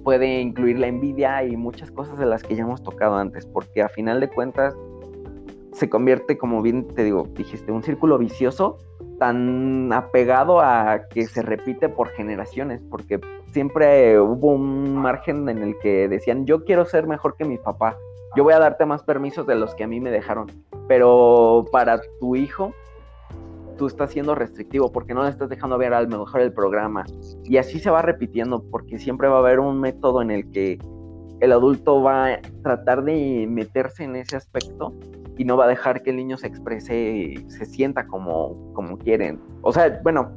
[0.05, 3.83] puede incluir la envidia y muchas cosas de las que ya hemos tocado antes, porque
[3.83, 4.77] a final de cuentas
[5.77, 8.79] se convierte, como bien te digo, dijiste, un círculo vicioso
[9.19, 13.21] tan apegado a que se repite por generaciones, porque
[13.53, 17.99] siempre hubo un margen en el que decían, yo quiero ser mejor que mi papá,
[18.37, 20.47] yo voy a darte más permisos de los que a mí me dejaron,
[20.89, 22.73] pero para tu hijo
[23.77, 27.05] tú estás siendo restrictivo porque no le estás dejando ver al mejor el programa.
[27.45, 30.79] Y así se va repitiendo porque siempre va a haber un método en el que
[31.41, 34.95] el adulto va a tratar de meterse en ese aspecto
[35.37, 38.99] y no va a dejar que el niño se exprese y se sienta como, como
[38.99, 39.41] quieren.
[39.63, 40.31] O sea, bueno,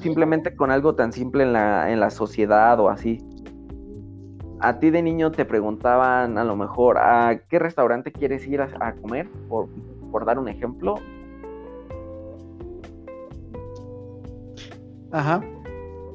[0.00, 3.18] simplemente con algo tan simple en la, en la sociedad o así.
[4.60, 8.94] A ti de niño te preguntaban a lo mejor a qué restaurante quieres ir a,
[8.94, 9.68] comer, por,
[10.10, 10.96] por dar un ejemplo.
[15.12, 15.42] Ajá.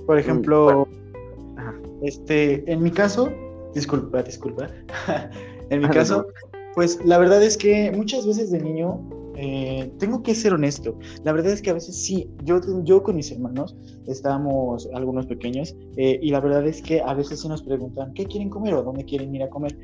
[0.06, 0.88] Por mm, ejemplo,
[2.02, 3.32] este, en mi caso,
[3.74, 4.68] disculpa, disculpa.
[5.70, 6.26] en mi caso,
[6.76, 9.02] pues la verdad es que muchas veces de niño
[9.44, 10.98] eh, tengo que ser honesto.
[11.24, 13.76] La verdad es que a veces sí, yo, yo con mis hermanos
[14.08, 18.26] estábamos algunos pequeños eh, y la verdad es que a veces se nos preguntan qué
[18.26, 19.78] quieren comer o dónde quieren ir a comer.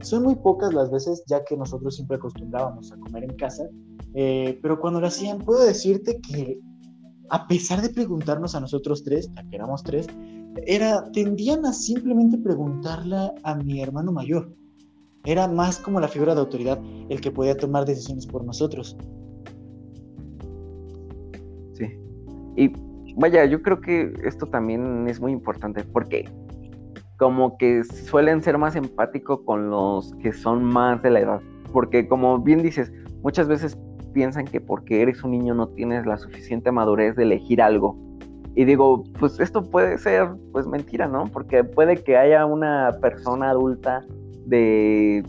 [0.00, 3.68] Son muy pocas las veces ya que nosotros siempre acostumbrábamos a comer en casa,
[4.14, 6.58] eh, pero cuando lo hacían puedo decirte que
[7.30, 10.06] a pesar de preguntarnos a nosotros tres, ya que éramos tres,
[10.66, 14.52] era, tendían a simplemente preguntarle a mi hermano mayor.
[15.26, 18.96] Era más como la figura de autoridad el que podía tomar decisiones por nosotros.
[21.74, 21.98] Sí.
[22.56, 22.72] Y
[23.16, 26.24] vaya, yo creo que esto también es muy importante porque
[27.16, 31.40] como que suelen ser más empáticos con los que son más de la edad.
[31.72, 33.76] Porque como bien dices, muchas veces
[34.12, 37.98] piensan que porque eres un niño no tienes la suficiente madurez de elegir algo.
[38.54, 41.24] Y digo, pues esto puede ser pues mentira, ¿no?
[41.24, 44.04] Porque puede que haya una persona adulta
[44.46, 45.22] de,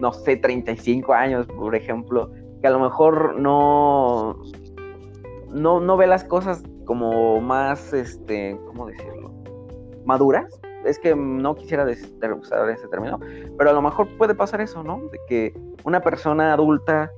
[0.00, 4.36] no sé, 35 años, por ejemplo, que a lo mejor no,
[5.50, 9.32] no, no ve las cosas como más, este, ¿cómo decirlo?
[10.04, 10.60] Maduras.
[10.84, 11.84] Es que no quisiera
[12.38, 13.18] usar ese término,
[13.58, 15.00] pero a lo mejor puede pasar eso, ¿no?
[15.10, 15.52] De que
[15.84, 17.10] una persona adulta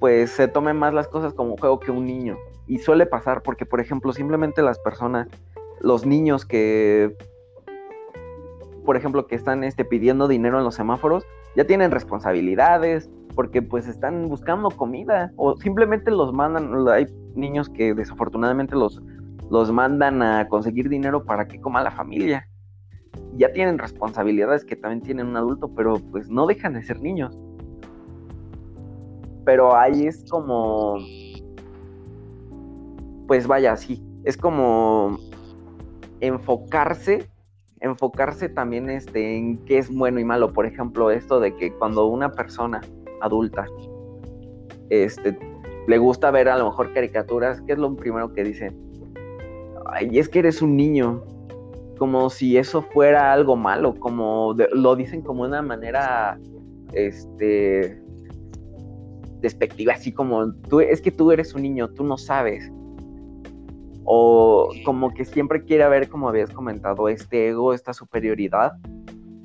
[0.00, 2.36] pues se tome más las cosas como juego que un niño.
[2.66, 5.28] Y suele pasar porque, por ejemplo, simplemente las personas,
[5.80, 7.14] los niños que
[8.84, 11.24] por ejemplo, que están este, pidiendo dinero en los semáforos,
[11.56, 17.94] ya tienen responsabilidades, porque pues están buscando comida, o simplemente los mandan, hay niños que
[17.94, 19.00] desafortunadamente los,
[19.50, 22.46] los mandan a conseguir dinero para que coma la familia.
[23.36, 27.38] Ya tienen responsabilidades que también tienen un adulto, pero pues no dejan de ser niños.
[29.44, 30.98] Pero ahí es como,
[33.26, 35.16] pues vaya, sí, es como
[36.20, 37.28] enfocarse
[37.80, 40.52] enfocarse también este, en qué es bueno y malo.
[40.52, 42.80] Por ejemplo, esto de que cuando una persona
[43.20, 43.66] adulta
[44.90, 45.38] este,
[45.86, 48.78] le gusta ver a lo mejor caricaturas, ¿qué es lo primero que dicen?
[49.92, 51.22] Ay, es que eres un niño.
[51.98, 56.38] Como si eso fuera algo malo, como lo dicen como una manera
[56.94, 58.00] este
[59.40, 62.70] despectiva, así como tú es que tú eres un niño, tú no sabes
[64.04, 68.72] o como que siempre quiere ver, como habías comentado, este ego, esta superioridad.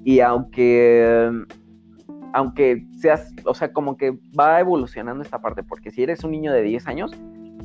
[0.03, 1.31] Y aunque,
[2.33, 6.53] aunque seas, o sea, como que va evolucionando esta parte, porque si eres un niño
[6.53, 7.11] de 10 años,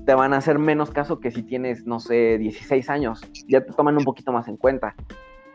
[0.06, 3.20] te van a hacer menos caso que si tienes, no sé, 16 años.
[3.48, 4.94] Ya te toman un poquito más en cuenta.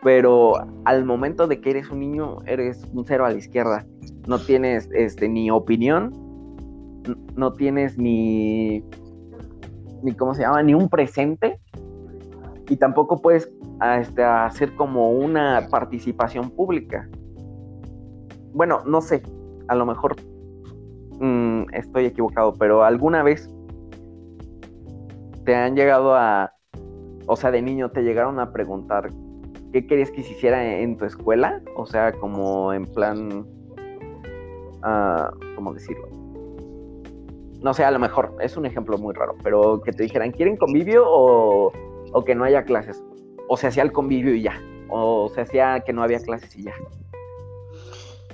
[0.04, 0.54] Pero
[0.86, 3.86] al momento de que eres un niño, eres un cero a la izquierda.
[4.28, 6.14] No tienes este, ni opinión,
[7.36, 8.84] no tienes ni
[10.04, 11.60] ni cómo se llama, ni un presente
[12.70, 13.52] y tampoco puedes
[14.00, 17.08] este, hacer como una participación pública.
[18.54, 19.22] Bueno, no sé,
[19.68, 20.16] a lo mejor
[21.20, 23.50] mm, estoy equivocado, pero alguna vez
[25.44, 26.54] te han llegado a,
[27.28, 29.10] o sea, de niño te llegaron a preguntar
[29.72, 33.46] qué querías que se hiciera en tu escuela, o sea, como en plan,
[34.84, 36.15] uh, ¿cómo decirlo?
[37.66, 40.56] No sé, a lo mejor, es un ejemplo muy raro, pero que te dijeran, ¿quieren
[40.56, 41.72] convivio o,
[42.24, 43.04] que no haya clases?
[43.50, 46.66] O se hacía el convivio y ya, o se hacía que no había clases y
[46.66, 46.76] ya.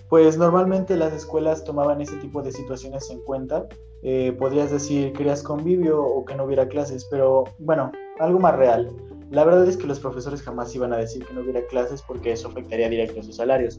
[0.09, 3.67] Pues normalmente las escuelas tomaban ese tipo de situaciones en cuenta.
[4.03, 7.89] Eh, podrías decir, querías convivio o que no hubiera clases, pero bueno,
[8.19, 8.91] algo más real.
[9.29, 12.33] La verdad es que los profesores jamás iban a decir que no hubiera clases porque
[12.33, 13.77] eso afectaría directo a sus salarios.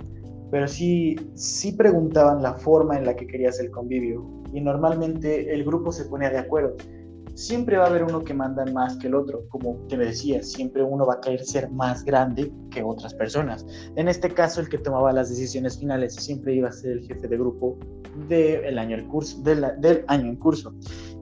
[0.52, 4.22] Pero sí, sí preguntaban la forma en la que querías el convivio
[4.52, 6.76] y normalmente el grupo se pone de acuerdo.
[7.34, 10.82] Siempre va a haber uno que manda más que el otro, como te decía, siempre
[10.82, 13.64] uno va a querer ser más grande que otras personas.
[13.96, 17.28] En este caso, el que tomaba las decisiones finales siempre iba a ser el jefe
[17.28, 17.78] de grupo
[18.28, 20.74] del año, el curso, del año en curso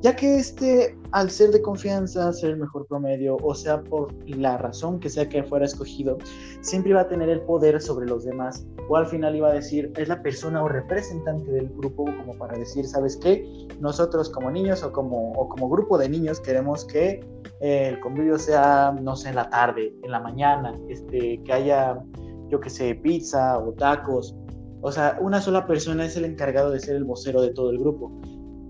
[0.03, 4.57] ya que este, al ser de confianza, ser el mejor promedio, o sea, por la
[4.57, 6.17] razón que sea que fuera escogido,
[6.63, 9.93] siempre iba a tener el poder sobre los demás, o al final iba a decir,
[9.97, 13.47] es la persona o representante del grupo, como para decir, ¿sabes qué?
[13.79, 17.21] Nosotros como niños o como, o como grupo de niños queremos que
[17.61, 22.03] eh, el convivio sea, no sé, en la tarde, en la mañana, este, que haya,
[22.49, 24.35] yo que sé, pizza o tacos,
[24.83, 27.79] O sea, una sola persona es el encargado de ser el vocero de todo el
[27.79, 28.11] grupo.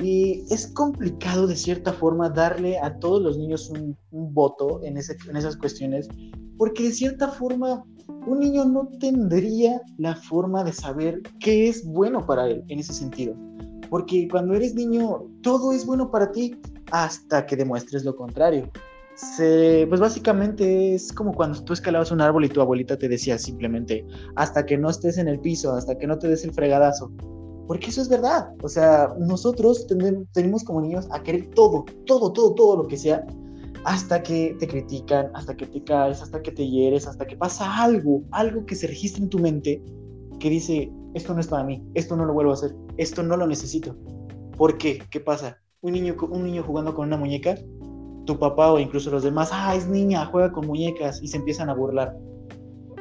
[0.03, 5.37] Y es complicado de cierta forma darle a todos los niños un, voto en, en
[5.37, 6.09] esas cuestiones,
[6.57, 7.85] porque de cierta forma
[8.27, 12.93] un niño no tendría la forma de saber qué es bueno para él en ese
[12.93, 13.35] sentido.
[13.89, 16.57] Porque cuando eres niño, todo es bueno para ti
[16.93, 18.71] hasta que demuestres lo contrario.
[19.89, 24.07] Pues básicamente es como cuando tú escalabas un árbol y tu abuelita te decía simplemente,
[24.37, 27.11] hasta que no estés en el piso, hasta que no te des el fregadazo.
[27.67, 28.51] Porque eso es verdad.
[28.63, 29.87] O sea, nosotros
[30.33, 33.25] tenemos como niños a querer todo, todo, todo, todo lo que sea,
[33.85, 37.83] hasta que te critican, hasta que te caes, hasta que te hieres, hasta que pasa
[37.83, 39.83] algo, algo que se registra en tu mente
[40.39, 43.37] que dice, esto no es para mí, esto no lo vuelvo a hacer, esto no
[43.37, 43.97] lo necesito.
[44.57, 45.03] ¿Por qué?
[45.11, 45.59] ¿Qué pasa?
[45.83, 47.57] Un niño, un niño jugando con una muñeca,
[48.31, 51.69] tu papá o incluso los demás, ah, es niña, juega con muñecas y se empiezan
[51.69, 52.17] a burlar.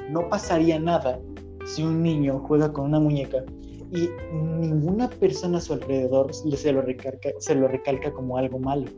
[0.10, 1.20] No pasaría nada
[1.66, 3.44] si un niño juega con una muñeca
[3.92, 8.90] y ninguna persona a su alrededor se lo recalca, se lo recalca como algo malo.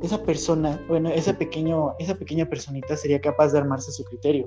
[0.00, 4.44] Esa persona, bueno, esa, pequeño, esa pequeña personita sería capaz de armarse su criterio,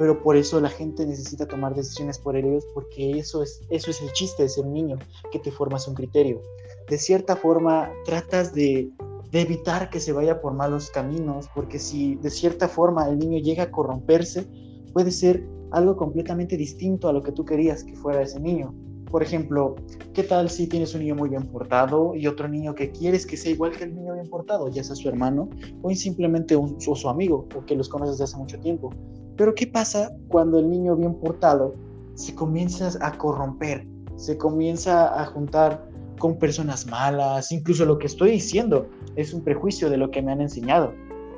[0.00, 4.02] pero por eso la gente necesita tomar decisiones por ellos, porque eso es, eso es
[4.02, 4.96] el chiste de ser niño,
[5.30, 6.42] que te formas un criterio.
[6.88, 8.90] De cierta forma, tratas de,
[9.30, 13.38] de evitar que se vaya por malos caminos, porque si de cierta forma el niño
[13.38, 14.46] llega a corromperse,
[14.92, 18.74] puede ser algo completamente distinto a lo que tú querías que fuera ese niño.
[19.10, 19.74] Por ejemplo,
[20.12, 23.36] ¿qué tal si tienes un niño muy bien portado y otro niño que quieres que
[23.36, 25.48] sea igual que el niño bien portado, ya sea su hermano
[25.82, 28.90] o simplemente un, su, su amigo o que los conoces desde hace mucho tiempo?
[29.36, 31.74] Pero ¿qué pasa cuando el niño bien portado
[32.14, 35.87] se comienza a corromper, se comienza a juntar
[36.18, 40.32] con personas malas, incluso lo que estoy diciendo es un prejuicio de lo que me
[40.32, 40.92] han enseñado.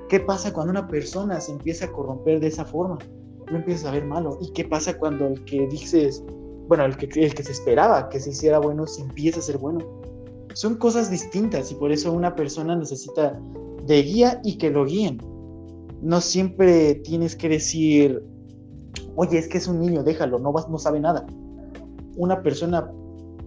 [0.08, 2.98] ¿Qué pasa cuando una persona se empieza a corromper de esa forma?
[3.50, 4.38] lo empiezas a ver malo.
[4.40, 6.22] ¿Y qué pasa cuando el que dices,
[6.68, 9.58] bueno, el que, el que se esperaba que se hiciera bueno, se empieza a ser
[9.58, 9.80] bueno?
[10.54, 13.38] Son cosas distintas y por eso una persona necesita
[13.86, 15.18] de guía y que lo guíen.
[16.00, 18.22] No siempre tienes que decir,
[19.16, 21.26] oye, es que es un niño, déjalo, no, no sabe nada.
[22.16, 22.90] Una persona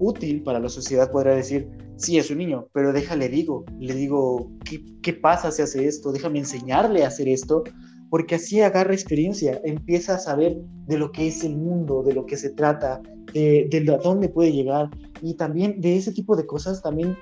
[0.04, 4.52] útil para la sociedad podrá decir, sí, es un niño, pero déjale digo, le digo,
[4.66, 6.12] ¿qué, ¿qué, pasa si hace esto?
[6.12, 7.64] Déjame enseñarle a hacer esto
[8.10, 12.26] porque así agarra experiencia, empieza a saber de lo que es el mundo, de lo
[12.26, 13.02] que se trata,
[13.34, 14.90] de, de dónde puede llegar
[15.22, 17.18] y también de ese tipo de cosas también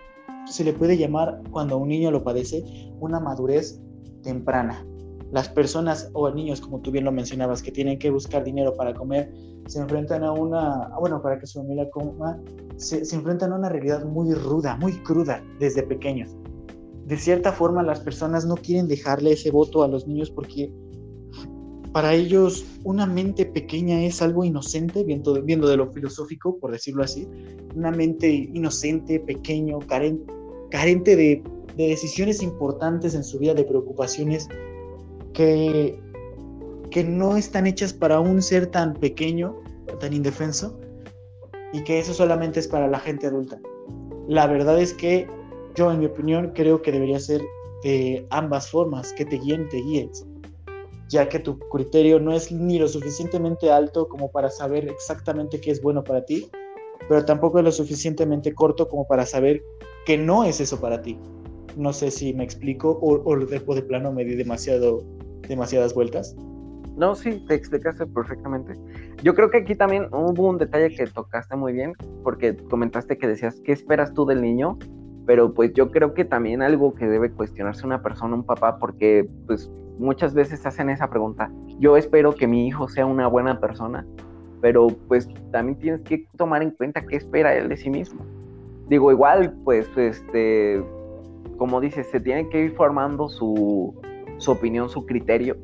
[0.50, 2.64] se le puede llamar cuando un niño lo padece
[3.00, 3.80] una madurez
[4.24, 4.86] temprana.
[5.32, 8.94] Las personas o niños, como tú bien lo mencionabas, que tienen que buscar dinero para
[8.94, 9.34] comer,
[9.68, 12.40] se enfrentan a una, bueno, para que su familia coma,
[12.76, 16.36] se, se enfrentan a una realidad muy ruda, muy cruda desde pequeños.
[17.06, 20.74] De cierta forma las personas no quieren dejarle ese voto a los niños porque
[21.92, 27.04] para ellos una mente pequeña es algo inocente, viendo, viendo de lo filosófico, por decirlo
[27.04, 27.28] así,
[27.76, 30.32] una mente inocente, pequeño, carente,
[30.70, 31.44] carente de,
[31.76, 34.48] de decisiones importantes en su vida, de preocupaciones
[35.34, 36.00] que,
[36.90, 39.56] que no están hechas para un ser tan pequeño,
[40.00, 40.80] tan indefenso,
[41.74, 43.60] y que eso solamente es para la gente adulta.
[44.28, 45.28] La verdad es que
[45.76, 47.42] yo, en mi opinión, creo que debería ser
[47.84, 50.26] de ambas formas, que te guíen, te guíes,
[51.10, 55.72] ya que tu criterio no es ni lo suficientemente alto como para saber exactamente qué
[55.72, 56.50] es bueno para ti,
[57.10, 59.62] pero tampoco es lo suficientemente corto como para saber
[60.06, 61.18] que no es eso para ti.
[61.76, 65.04] No sé si me explico o, o de, de plano me di demasiado,
[65.48, 66.36] demasiadas vueltas.
[66.98, 68.74] No, sí, te explicaste perfectamente.
[69.24, 73.28] Yo creo que aquí también hubo un detalle que tocaste muy bien, porque comentaste que
[73.28, 74.78] decías, ¿qué esperas tú del niño?
[75.26, 79.30] pero pues yo creo que también algo que debe cuestionarse una persona, un papá, porque
[79.48, 84.06] pues muchas veces hacen esa pregunta, yo espero que mi hijo sea una buena persona,
[84.62, 88.26] pero pues también tienes que tomar en cuenta qué espera él de sí mismo.
[88.88, 90.84] Digo, igual, pues, este,
[91.58, 93.96] como dices, se tiene que ir formando su,
[94.42, 95.56] su opinión, su criterio,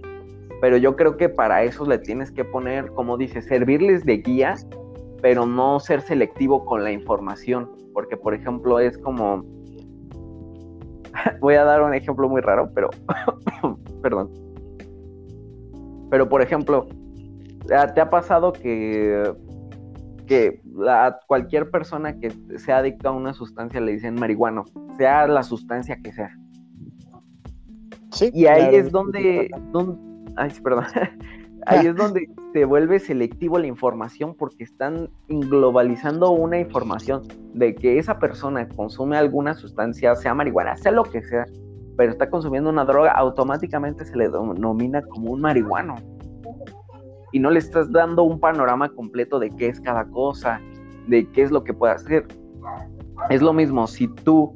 [0.61, 4.55] pero yo creo que para eso le tienes que poner, como dices, servirles de guía,
[5.21, 9.43] pero no ser selectivo con la información porque por ejemplo es como,
[11.41, 12.91] voy a dar un ejemplo muy raro, pero,
[14.03, 14.29] perdón,
[16.11, 16.87] pero por ejemplo,
[17.65, 19.33] ¿te ha pasado que,
[20.27, 24.65] que a cualquier persona que sea adicta a una sustancia le dicen marihuano,
[24.95, 26.29] sea la sustancia que sea?
[28.11, 29.97] Sí, y ahí es donde, donde,
[30.37, 30.85] ay, perdón,
[31.65, 37.99] ahí es donde se vuelve selectivo la información porque están globalizando una información de que
[37.99, 41.45] esa persona consume alguna sustancia, sea marihuana, sea lo que sea,
[41.97, 45.95] pero está consumiendo una droga, automáticamente se le denomina como un marihuano.
[47.33, 50.61] y no le estás dando un panorama completo de qué es cada cosa,
[51.07, 52.25] de qué es lo que puede hacer.
[53.29, 54.55] Es lo mismo, si tú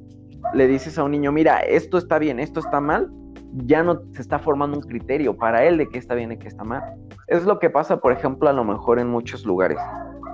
[0.53, 3.11] le dices a un niño, mira, esto está bien, esto está mal,
[3.53, 6.47] ya no se está formando un criterio para él de qué está bien y qué
[6.47, 6.83] está mal.
[7.27, 9.77] Es lo que pasa, por ejemplo, a lo mejor en muchos lugares.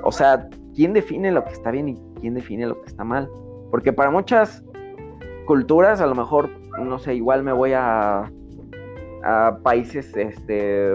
[0.04, 3.30] O sea, ¿quién define lo que está bien y quién define lo que está mal?
[3.72, 4.64] Porque para muchas
[5.46, 6.50] culturas, a lo mejor,
[6.80, 8.32] no sé, igual me voy a,
[9.64, 10.94] países este,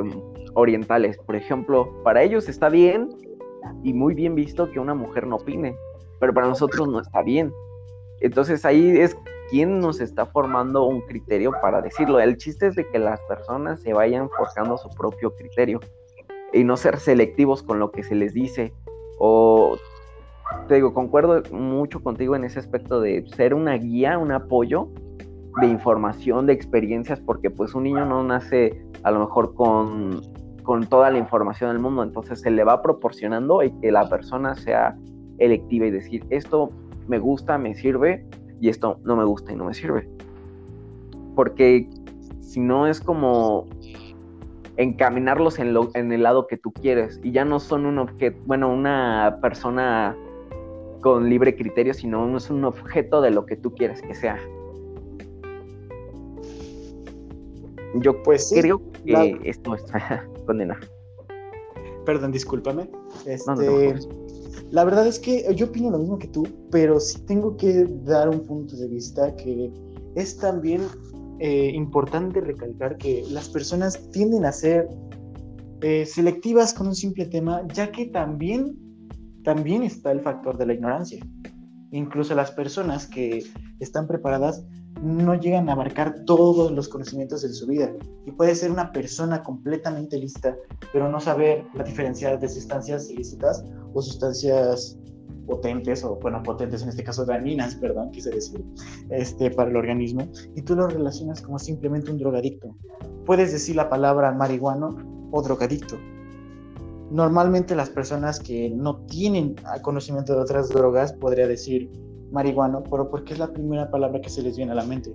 [0.54, 3.10] orientales, por ejemplo, para ellos está bien
[3.82, 5.76] y muy bien visto que una mujer no opine,
[6.18, 7.52] pero para nosotros no está bien.
[8.20, 9.14] Entonces ahí es
[9.52, 12.18] quién nos está formando un criterio para decirlo.
[12.18, 15.78] El chiste es de que las personas se vayan forjando su propio criterio
[16.54, 18.72] y no ser selectivos con lo que se les dice.
[19.18, 19.76] O
[20.68, 24.88] te digo, concuerdo mucho contigo en ese aspecto de ser una guía, un apoyo
[25.60, 30.22] de información, de experiencias, porque pues un niño no nace a lo mejor con,
[30.62, 34.54] con toda la información del mundo, entonces se le va proporcionando y que la persona
[34.54, 34.96] sea
[35.36, 36.70] electiva y decir, esto
[37.06, 38.24] me gusta, me sirve,
[38.62, 40.08] y esto no me gusta y no me sirve.
[41.34, 41.90] Porque
[42.40, 43.66] si no es como
[44.76, 48.38] encaminarlos en, lo, en el lado que tú quieres y ya no son un objeto,
[48.46, 50.16] bueno, una persona
[51.00, 54.38] con libre criterio, sino no es un objeto de lo que tú quieres que sea.
[57.96, 59.84] Yo pues creo que esto es
[60.46, 60.78] condenar.
[62.06, 62.88] Perdón, discúlpame.
[63.26, 63.50] Este,
[64.72, 68.30] la verdad es que yo opino lo mismo que tú, pero sí tengo que dar
[68.30, 69.70] un punto de vista que
[70.14, 70.80] es también
[71.40, 74.88] eh, importante recalcar que las personas tienden a ser
[75.82, 78.78] eh, selectivas con un simple tema, ya que también,
[79.44, 81.22] también está el factor de la ignorancia.
[81.90, 83.44] Incluso las personas que
[83.78, 84.64] están preparadas
[85.02, 87.92] no llegan a abarcar todos los conocimientos de su vida.
[88.24, 90.56] Y puede ser una persona completamente lista,
[90.92, 94.96] pero no saber la diferencia de sustancias ilícitas o sustancias
[95.46, 98.64] potentes, o bueno, potentes en este caso dañinas, perdón, quise decir,
[99.10, 102.76] este, para el organismo, y tú lo relacionas como simplemente un drogadicto.
[103.26, 104.96] Puedes decir la palabra marihuano
[105.32, 105.98] o drogadicto.
[107.10, 111.90] Normalmente las personas que no tienen conocimiento de otras drogas podría decir
[112.32, 115.14] marihuano, pero porque es la primera palabra que se les viene a la mente.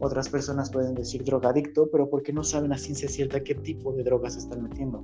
[0.00, 4.04] Otras personas pueden decir drogadicto, pero porque no saben a ciencia cierta qué tipo de
[4.04, 5.02] drogas están metiendo.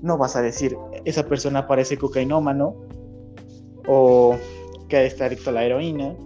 [0.00, 2.74] No vas a decir, esa persona parece cocainómano
[3.86, 4.34] o
[4.88, 6.16] que está adicto a la heroína,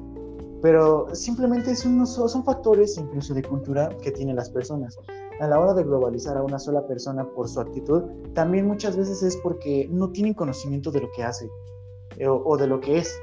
[0.62, 4.96] pero simplemente son, son factores incluso de cultura que tienen las personas.
[5.38, 9.22] A la hora de globalizar a una sola persona por su actitud, también muchas veces
[9.22, 11.50] es porque no tienen conocimiento de lo que hace
[12.16, 13.14] eh, o de lo que es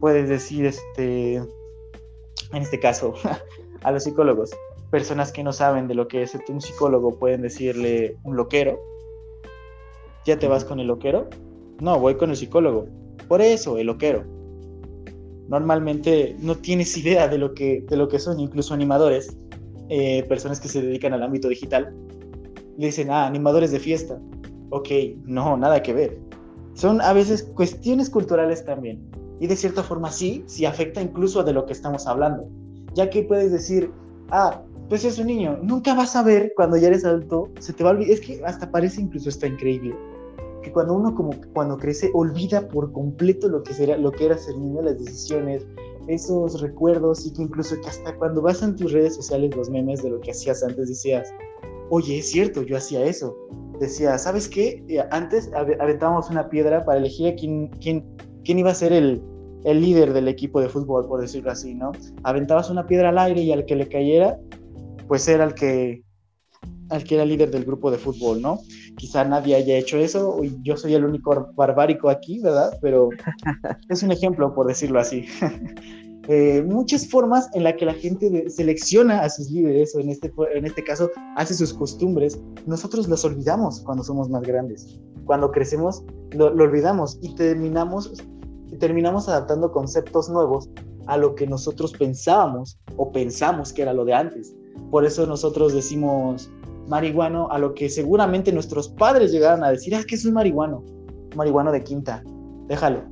[0.00, 3.14] puedes decir, este, en este caso,
[3.82, 4.50] a los psicólogos,
[4.90, 8.78] personas que no saben de lo que es un psicólogo pueden decirle un loquero.
[10.24, 11.28] ¿Ya te vas con el loquero?
[11.80, 12.86] No, voy con el psicólogo.
[13.28, 14.24] Por eso, el loquero.
[15.48, 19.36] Normalmente no tienes idea de lo que, de lo que son, incluso animadores,
[19.88, 21.92] eh, personas que se dedican al ámbito digital.
[22.78, 24.20] Le dicen, ah, animadores de fiesta.
[24.70, 24.88] Ok,
[25.24, 26.18] no, nada que ver.
[26.74, 29.00] Son a veces cuestiones culturales también.
[29.40, 32.48] Y de cierta forma sí, sí afecta incluso a de lo que estamos hablando.
[32.94, 33.90] Ya que puedes decir,
[34.30, 37.82] ah, pues es un niño, nunca vas a ver cuando ya eres adulto, se te
[37.82, 39.96] va a olvidar, es que hasta parece incluso está increíble,
[40.62, 44.36] que cuando uno como cuando crece olvida por completo lo que, será, lo que era
[44.36, 45.66] ser niño, las decisiones,
[46.06, 50.02] esos recuerdos y que incluso que hasta cuando vas en tus redes sociales los memes
[50.02, 51.32] de lo que hacías antes decías,
[51.90, 53.36] oye, es cierto, yo hacía eso.
[53.80, 54.84] Decía, ¿sabes qué?
[54.88, 58.04] Eh, antes aventábamos una piedra para elegir a quién, quién,
[58.44, 59.22] quién iba a ser el,
[59.64, 61.92] el líder del equipo de fútbol, por decirlo así, ¿no?
[62.22, 64.38] Aventabas una piedra al aire y al que le cayera,
[65.08, 66.02] pues era el que,
[66.90, 68.60] al que era líder del grupo de fútbol, ¿no?
[68.96, 72.78] Quizá nadie haya hecho eso, y yo soy el único barbárico aquí, ¿verdad?
[72.80, 73.08] Pero
[73.88, 75.26] es un ejemplo, por decirlo así.
[76.28, 80.32] Eh, muchas formas en las que la gente selecciona a sus líderes, o en este,
[80.54, 84.98] en este caso, hace sus costumbres, nosotros las olvidamos cuando somos más grandes.
[85.26, 86.02] Cuando crecemos,
[86.32, 88.12] lo, lo olvidamos y terminamos
[88.78, 90.68] terminamos adaptando conceptos nuevos
[91.06, 94.54] a lo que nosotros pensábamos o pensamos que era lo de antes.
[94.90, 96.50] Por eso nosotros decimos
[96.88, 100.82] marihuano a lo que seguramente nuestros padres llegaron a decir, ah, que es un marihuano,
[101.36, 102.22] marihuano de quinta,
[102.68, 103.02] déjalo.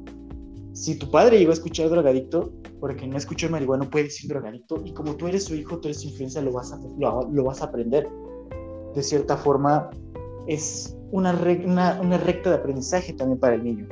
[0.72, 2.50] Si tu padre llegó a escuchar drogadicto,
[2.82, 5.86] porque no escuchó el marihuano, puede decir drogadicto, y como tú eres su hijo, tú
[5.86, 8.08] eres su influencia, lo vas a, lo, vas a aprender.
[8.96, 9.88] De cierta forma,
[10.48, 11.32] es una,
[11.64, 13.86] una, una recta de aprendizaje también para el niño.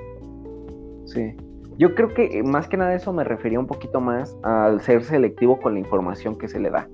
[1.04, 1.36] Sí.
[1.78, 5.04] Yo creo que eh, más que nada eso me refería un poquito más al ser
[5.04, 6.88] selectivo con la información que se le da.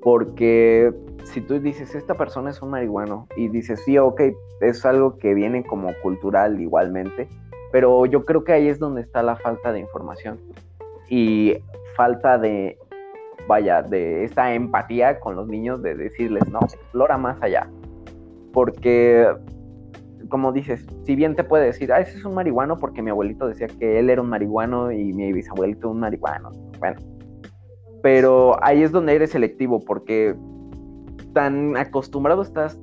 [0.00, 4.18] Porque si tú dices, esta persona es un marihuano, y dices, sí, ok,
[4.62, 7.28] es algo que viene como cultural igualmente,
[7.70, 10.38] pero yo creo que ahí es donde está la falta de información
[11.14, 11.56] y
[11.96, 12.76] falta de,
[13.46, 17.70] vaya, de esta empatía con los niños de decirles, no, explora más allá.
[18.52, 19.32] Porque,
[20.28, 23.46] como dices, si bien te puede decir, ah, ese es un marihuano porque mi abuelito
[23.46, 26.50] decía que él era un marihuano y mi bisabuelito un marihuano.
[26.80, 26.98] Bueno,
[28.02, 30.34] pero ahí es donde eres selectivo porque
[31.32, 32.76] tan acostumbrado estás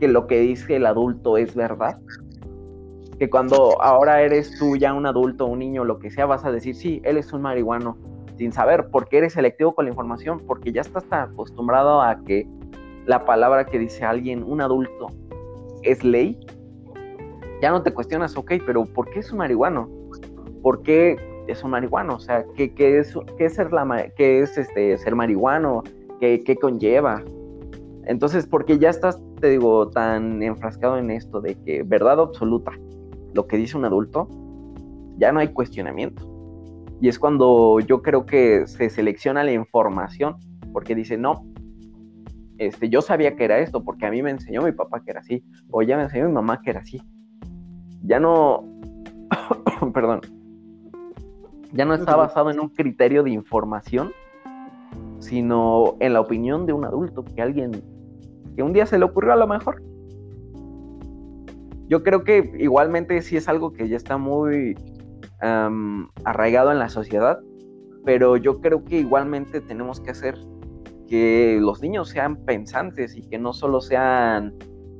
[0.00, 1.98] que lo que dice el adulto es verdad,
[3.18, 6.52] que cuando ahora eres tú ya un adulto, un niño, lo que sea, vas a
[6.52, 7.96] decir, sí, él es un marihuano,
[8.36, 12.46] sin saber, porque eres selectivo con la información, porque ya estás tan acostumbrado a que
[13.06, 15.08] la palabra que dice alguien, un adulto,
[15.82, 16.38] es ley,
[17.60, 19.88] ya no te cuestionas, ok, pero ¿por qué es un marihuano?
[20.62, 21.16] ¿Por qué
[21.48, 22.14] es un marihuano?
[22.14, 25.82] O sea, ¿qué, es, qué es, ser, la, qué es este, ser marihuano?
[26.20, 27.24] ¿Qué, ¿Qué conlleva?
[28.04, 32.72] Entonces, porque ya estás, te digo, tan enfrascado en esto de que verdad absoluta,
[33.34, 34.28] lo que dice un adulto,
[35.18, 36.26] ya no hay cuestionamiento.
[37.00, 40.36] Y es cuando yo creo que se selecciona la información,
[40.72, 41.46] porque dice, no,
[42.58, 45.20] este, yo sabía que era esto, porque a mí me enseñó mi papá que era
[45.20, 47.00] así, o ya me enseñó mi mamá que era así.
[48.02, 48.64] Ya no,
[49.94, 50.20] perdón,
[51.72, 54.12] ya no está basado en un criterio de información,
[55.20, 57.82] sino en la opinión de un adulto, que alguien
[58.56, 59.82] que un día se le ocurrió a lo mejor.
[61.88, 64.76] Yo creo que igualmente sí es algo que ya está muy
[66.24, 67.40] arraigado en la sociedad,
[68.04, 70.36] pero yo creo que igualmente tenemos que hacer
[71.06, 74.54] que los niños sean pensantes y que no solo sean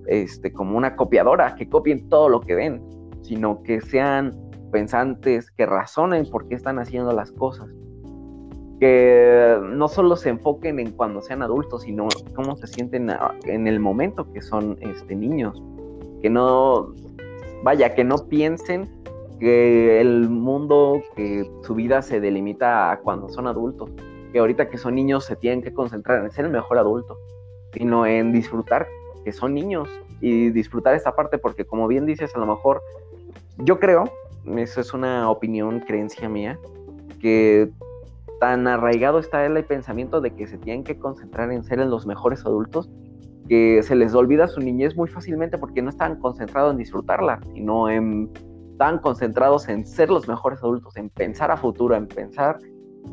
[0.06, 2.82] este, como una copiadora, que copien todo lo que ven,
[3.22, 4.32] sino que sean
[4.72, 7.68] pensantes, que razonen por qué están haciendo las cosas
[8.80, 13.10] que no solo se enfoquen en cuando sean adultos, sino cómo se sienten
[13.44, 15.60] en el momento que son este, niños.
[16.22, 16.94] Que no,
[17.62, 18.88] vaya, que no piensen
[19.40, 23.90] que el mundo, que su vida se delimita a cuando son adultos.
[24.32, 27.18] Que ahorita que son niños se tienen que concentrar en ser el mejor adulto,
[27.72, 28.86] sino en disfrutar
[29.24, 29.88] que son niños
[30.20, 32.82] y disfrutar esta parte, porque como bien dices, a lo mejor
[33.58, 34.04] yo creo,
[34.56, 36.58] eso es una opinión, creencia mía,
[37.20, 37.70] que
[38.40, 42.44] tan arraigado está el pensamiento de que se tienen que concentrar en ser los mejores
[42.46, 42.88] adultos
[43.48, 47.88] que se les olvida su niñez muy fácilmente porque no están concentrados en disfrutarla, sino
[47.88, 48.30] en,
[48.72, 52.58] están concentrados en ser los mejores adultos, en pensar a futuro, en pensar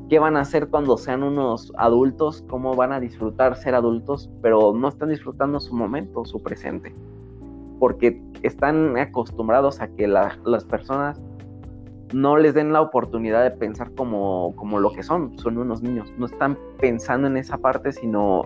[0.10, 4.74] qué van a hacer cuando sean unos adultos, cómo van a disfrutar ser adultos, pero
[4.74, 6.94] no están disfrutando su momento, su presente,
[7.80, 11.22] porque están acostumbrados a que las personas
[12.14, 16.14] no les den la oportunidad de pensar como, como lo que son, son unos niños,
[16.18, 18.44] no están pensando en esa parte, sino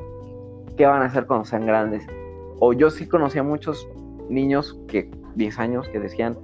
[0.80, 2.08] qué van a hacer cuando sean grandes.
[2.62, 3.86] O yo sí conocía muchos
[4.30, 6.38] niños que 10 años que decían,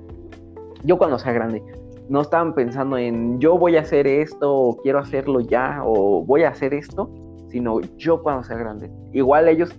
[0.83, 1.63] yo cuando sea grande,
[2.09, 6.43] no estaban pensando en yo voy a hacer esto o quiero hacerlo ya o voy
[6.43, 7.09] a hacer esto,
[7.47, 8.91] sino yo cuando sea grande.
[9.13, 9.73] Igual ellos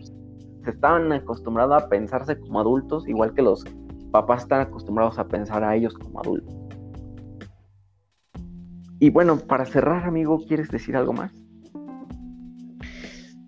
[0.65, 3.63] se estaban acostumbrados a pensarse como adultos, igual que los
[4.11, 6.57] papás están acostumbrados a pensar a ellos como adultos.
[9.01, 11.46] Y bueno, para cerrar, amigo, ¿quieres decir algo más?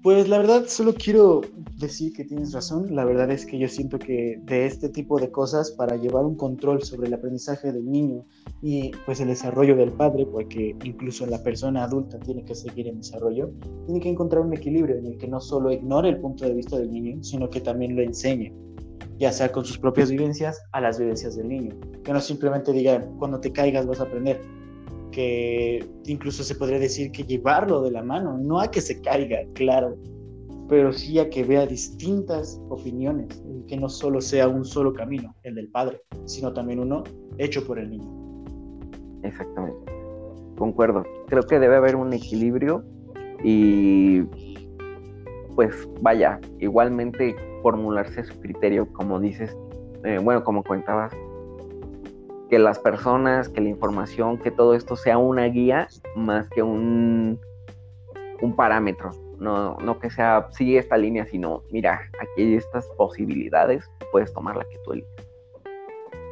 [0.01, 1.41] Pues la verdad, solo quiero
[1.77, 2.95] decir que tienes razón.
[2.95, 6.37] La verdad es que yo siento que de este tipo de cosas, para llevar un
[6.37, 8.25] control sobre el aprendizaje del niño
[8.63, 12.99] y pues el desarrollo del padre, porque incluso la persona adulta tiene que seguir en
[12.99, 13.51] desarrollo,
[13.87, 16.79] tiene que encontrar un equilibrio en el que no solo ignore el punto de vista
[16.79, 18.53] del niño, sino que también lo enseñe,
[19.19, 21.75] ya sea con sus propias vivencias a las vivencias del niño.
[22.05, 24.41] Que no simplemente diga, cuando te caigas vas a aprender,
[25.19, 29.41] que incluso se podría decir que llevarlo de la mano, no a que se caiga,
[29.55, 29.97] claro,
[30.69, 35.35] pero sí a que vea distintas opiniones y que no solo sea un solo camino,
[35.43, 37.03] el del padre, sino también uno
[37.37, 38.09] hecho por el niño.
[39.25, 39.93] Exactamente,
[40.57, 41.03] concuerdo.
[41.27, 42.85] Creo que debe haber un equilibrio
[43.43, 44.23] y
[45.57, 49.57] pues vaya, igualmente formularse su criterio, como dices,
[50.05, 51.13] eh, bueno, como comentabas,
[52.49, 57.39] que las personas, que la información, que todo esto sea una guía más que un,
[58.41, 59.11] un parámetro.
[59.39, 64.57] No, no que sea, sigue esta línea, sino, mira, aquí hay estas posibilidades, puedes tomar
[64.57, 65.29] la que tú eliges.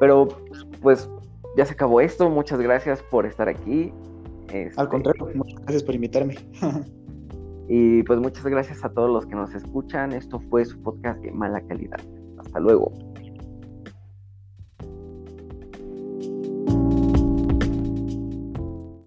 [0.00, 0.28] Pero,
[0.82, 1.08] pues,
[1.56, 2.28] ya se acabó esto.
[2.28, 3.92] Muchas gracias por estar aquí.
[4.50, 6.36] Al este, contrario, muchas gracias por invitarme.
[7.68, 10.12] y pues muchas gracias a todos los que nos escuchan.
[10.12, 12.00] Esto fue su podcast de mala calidad.
[12.38, 12.92] Hasta luego.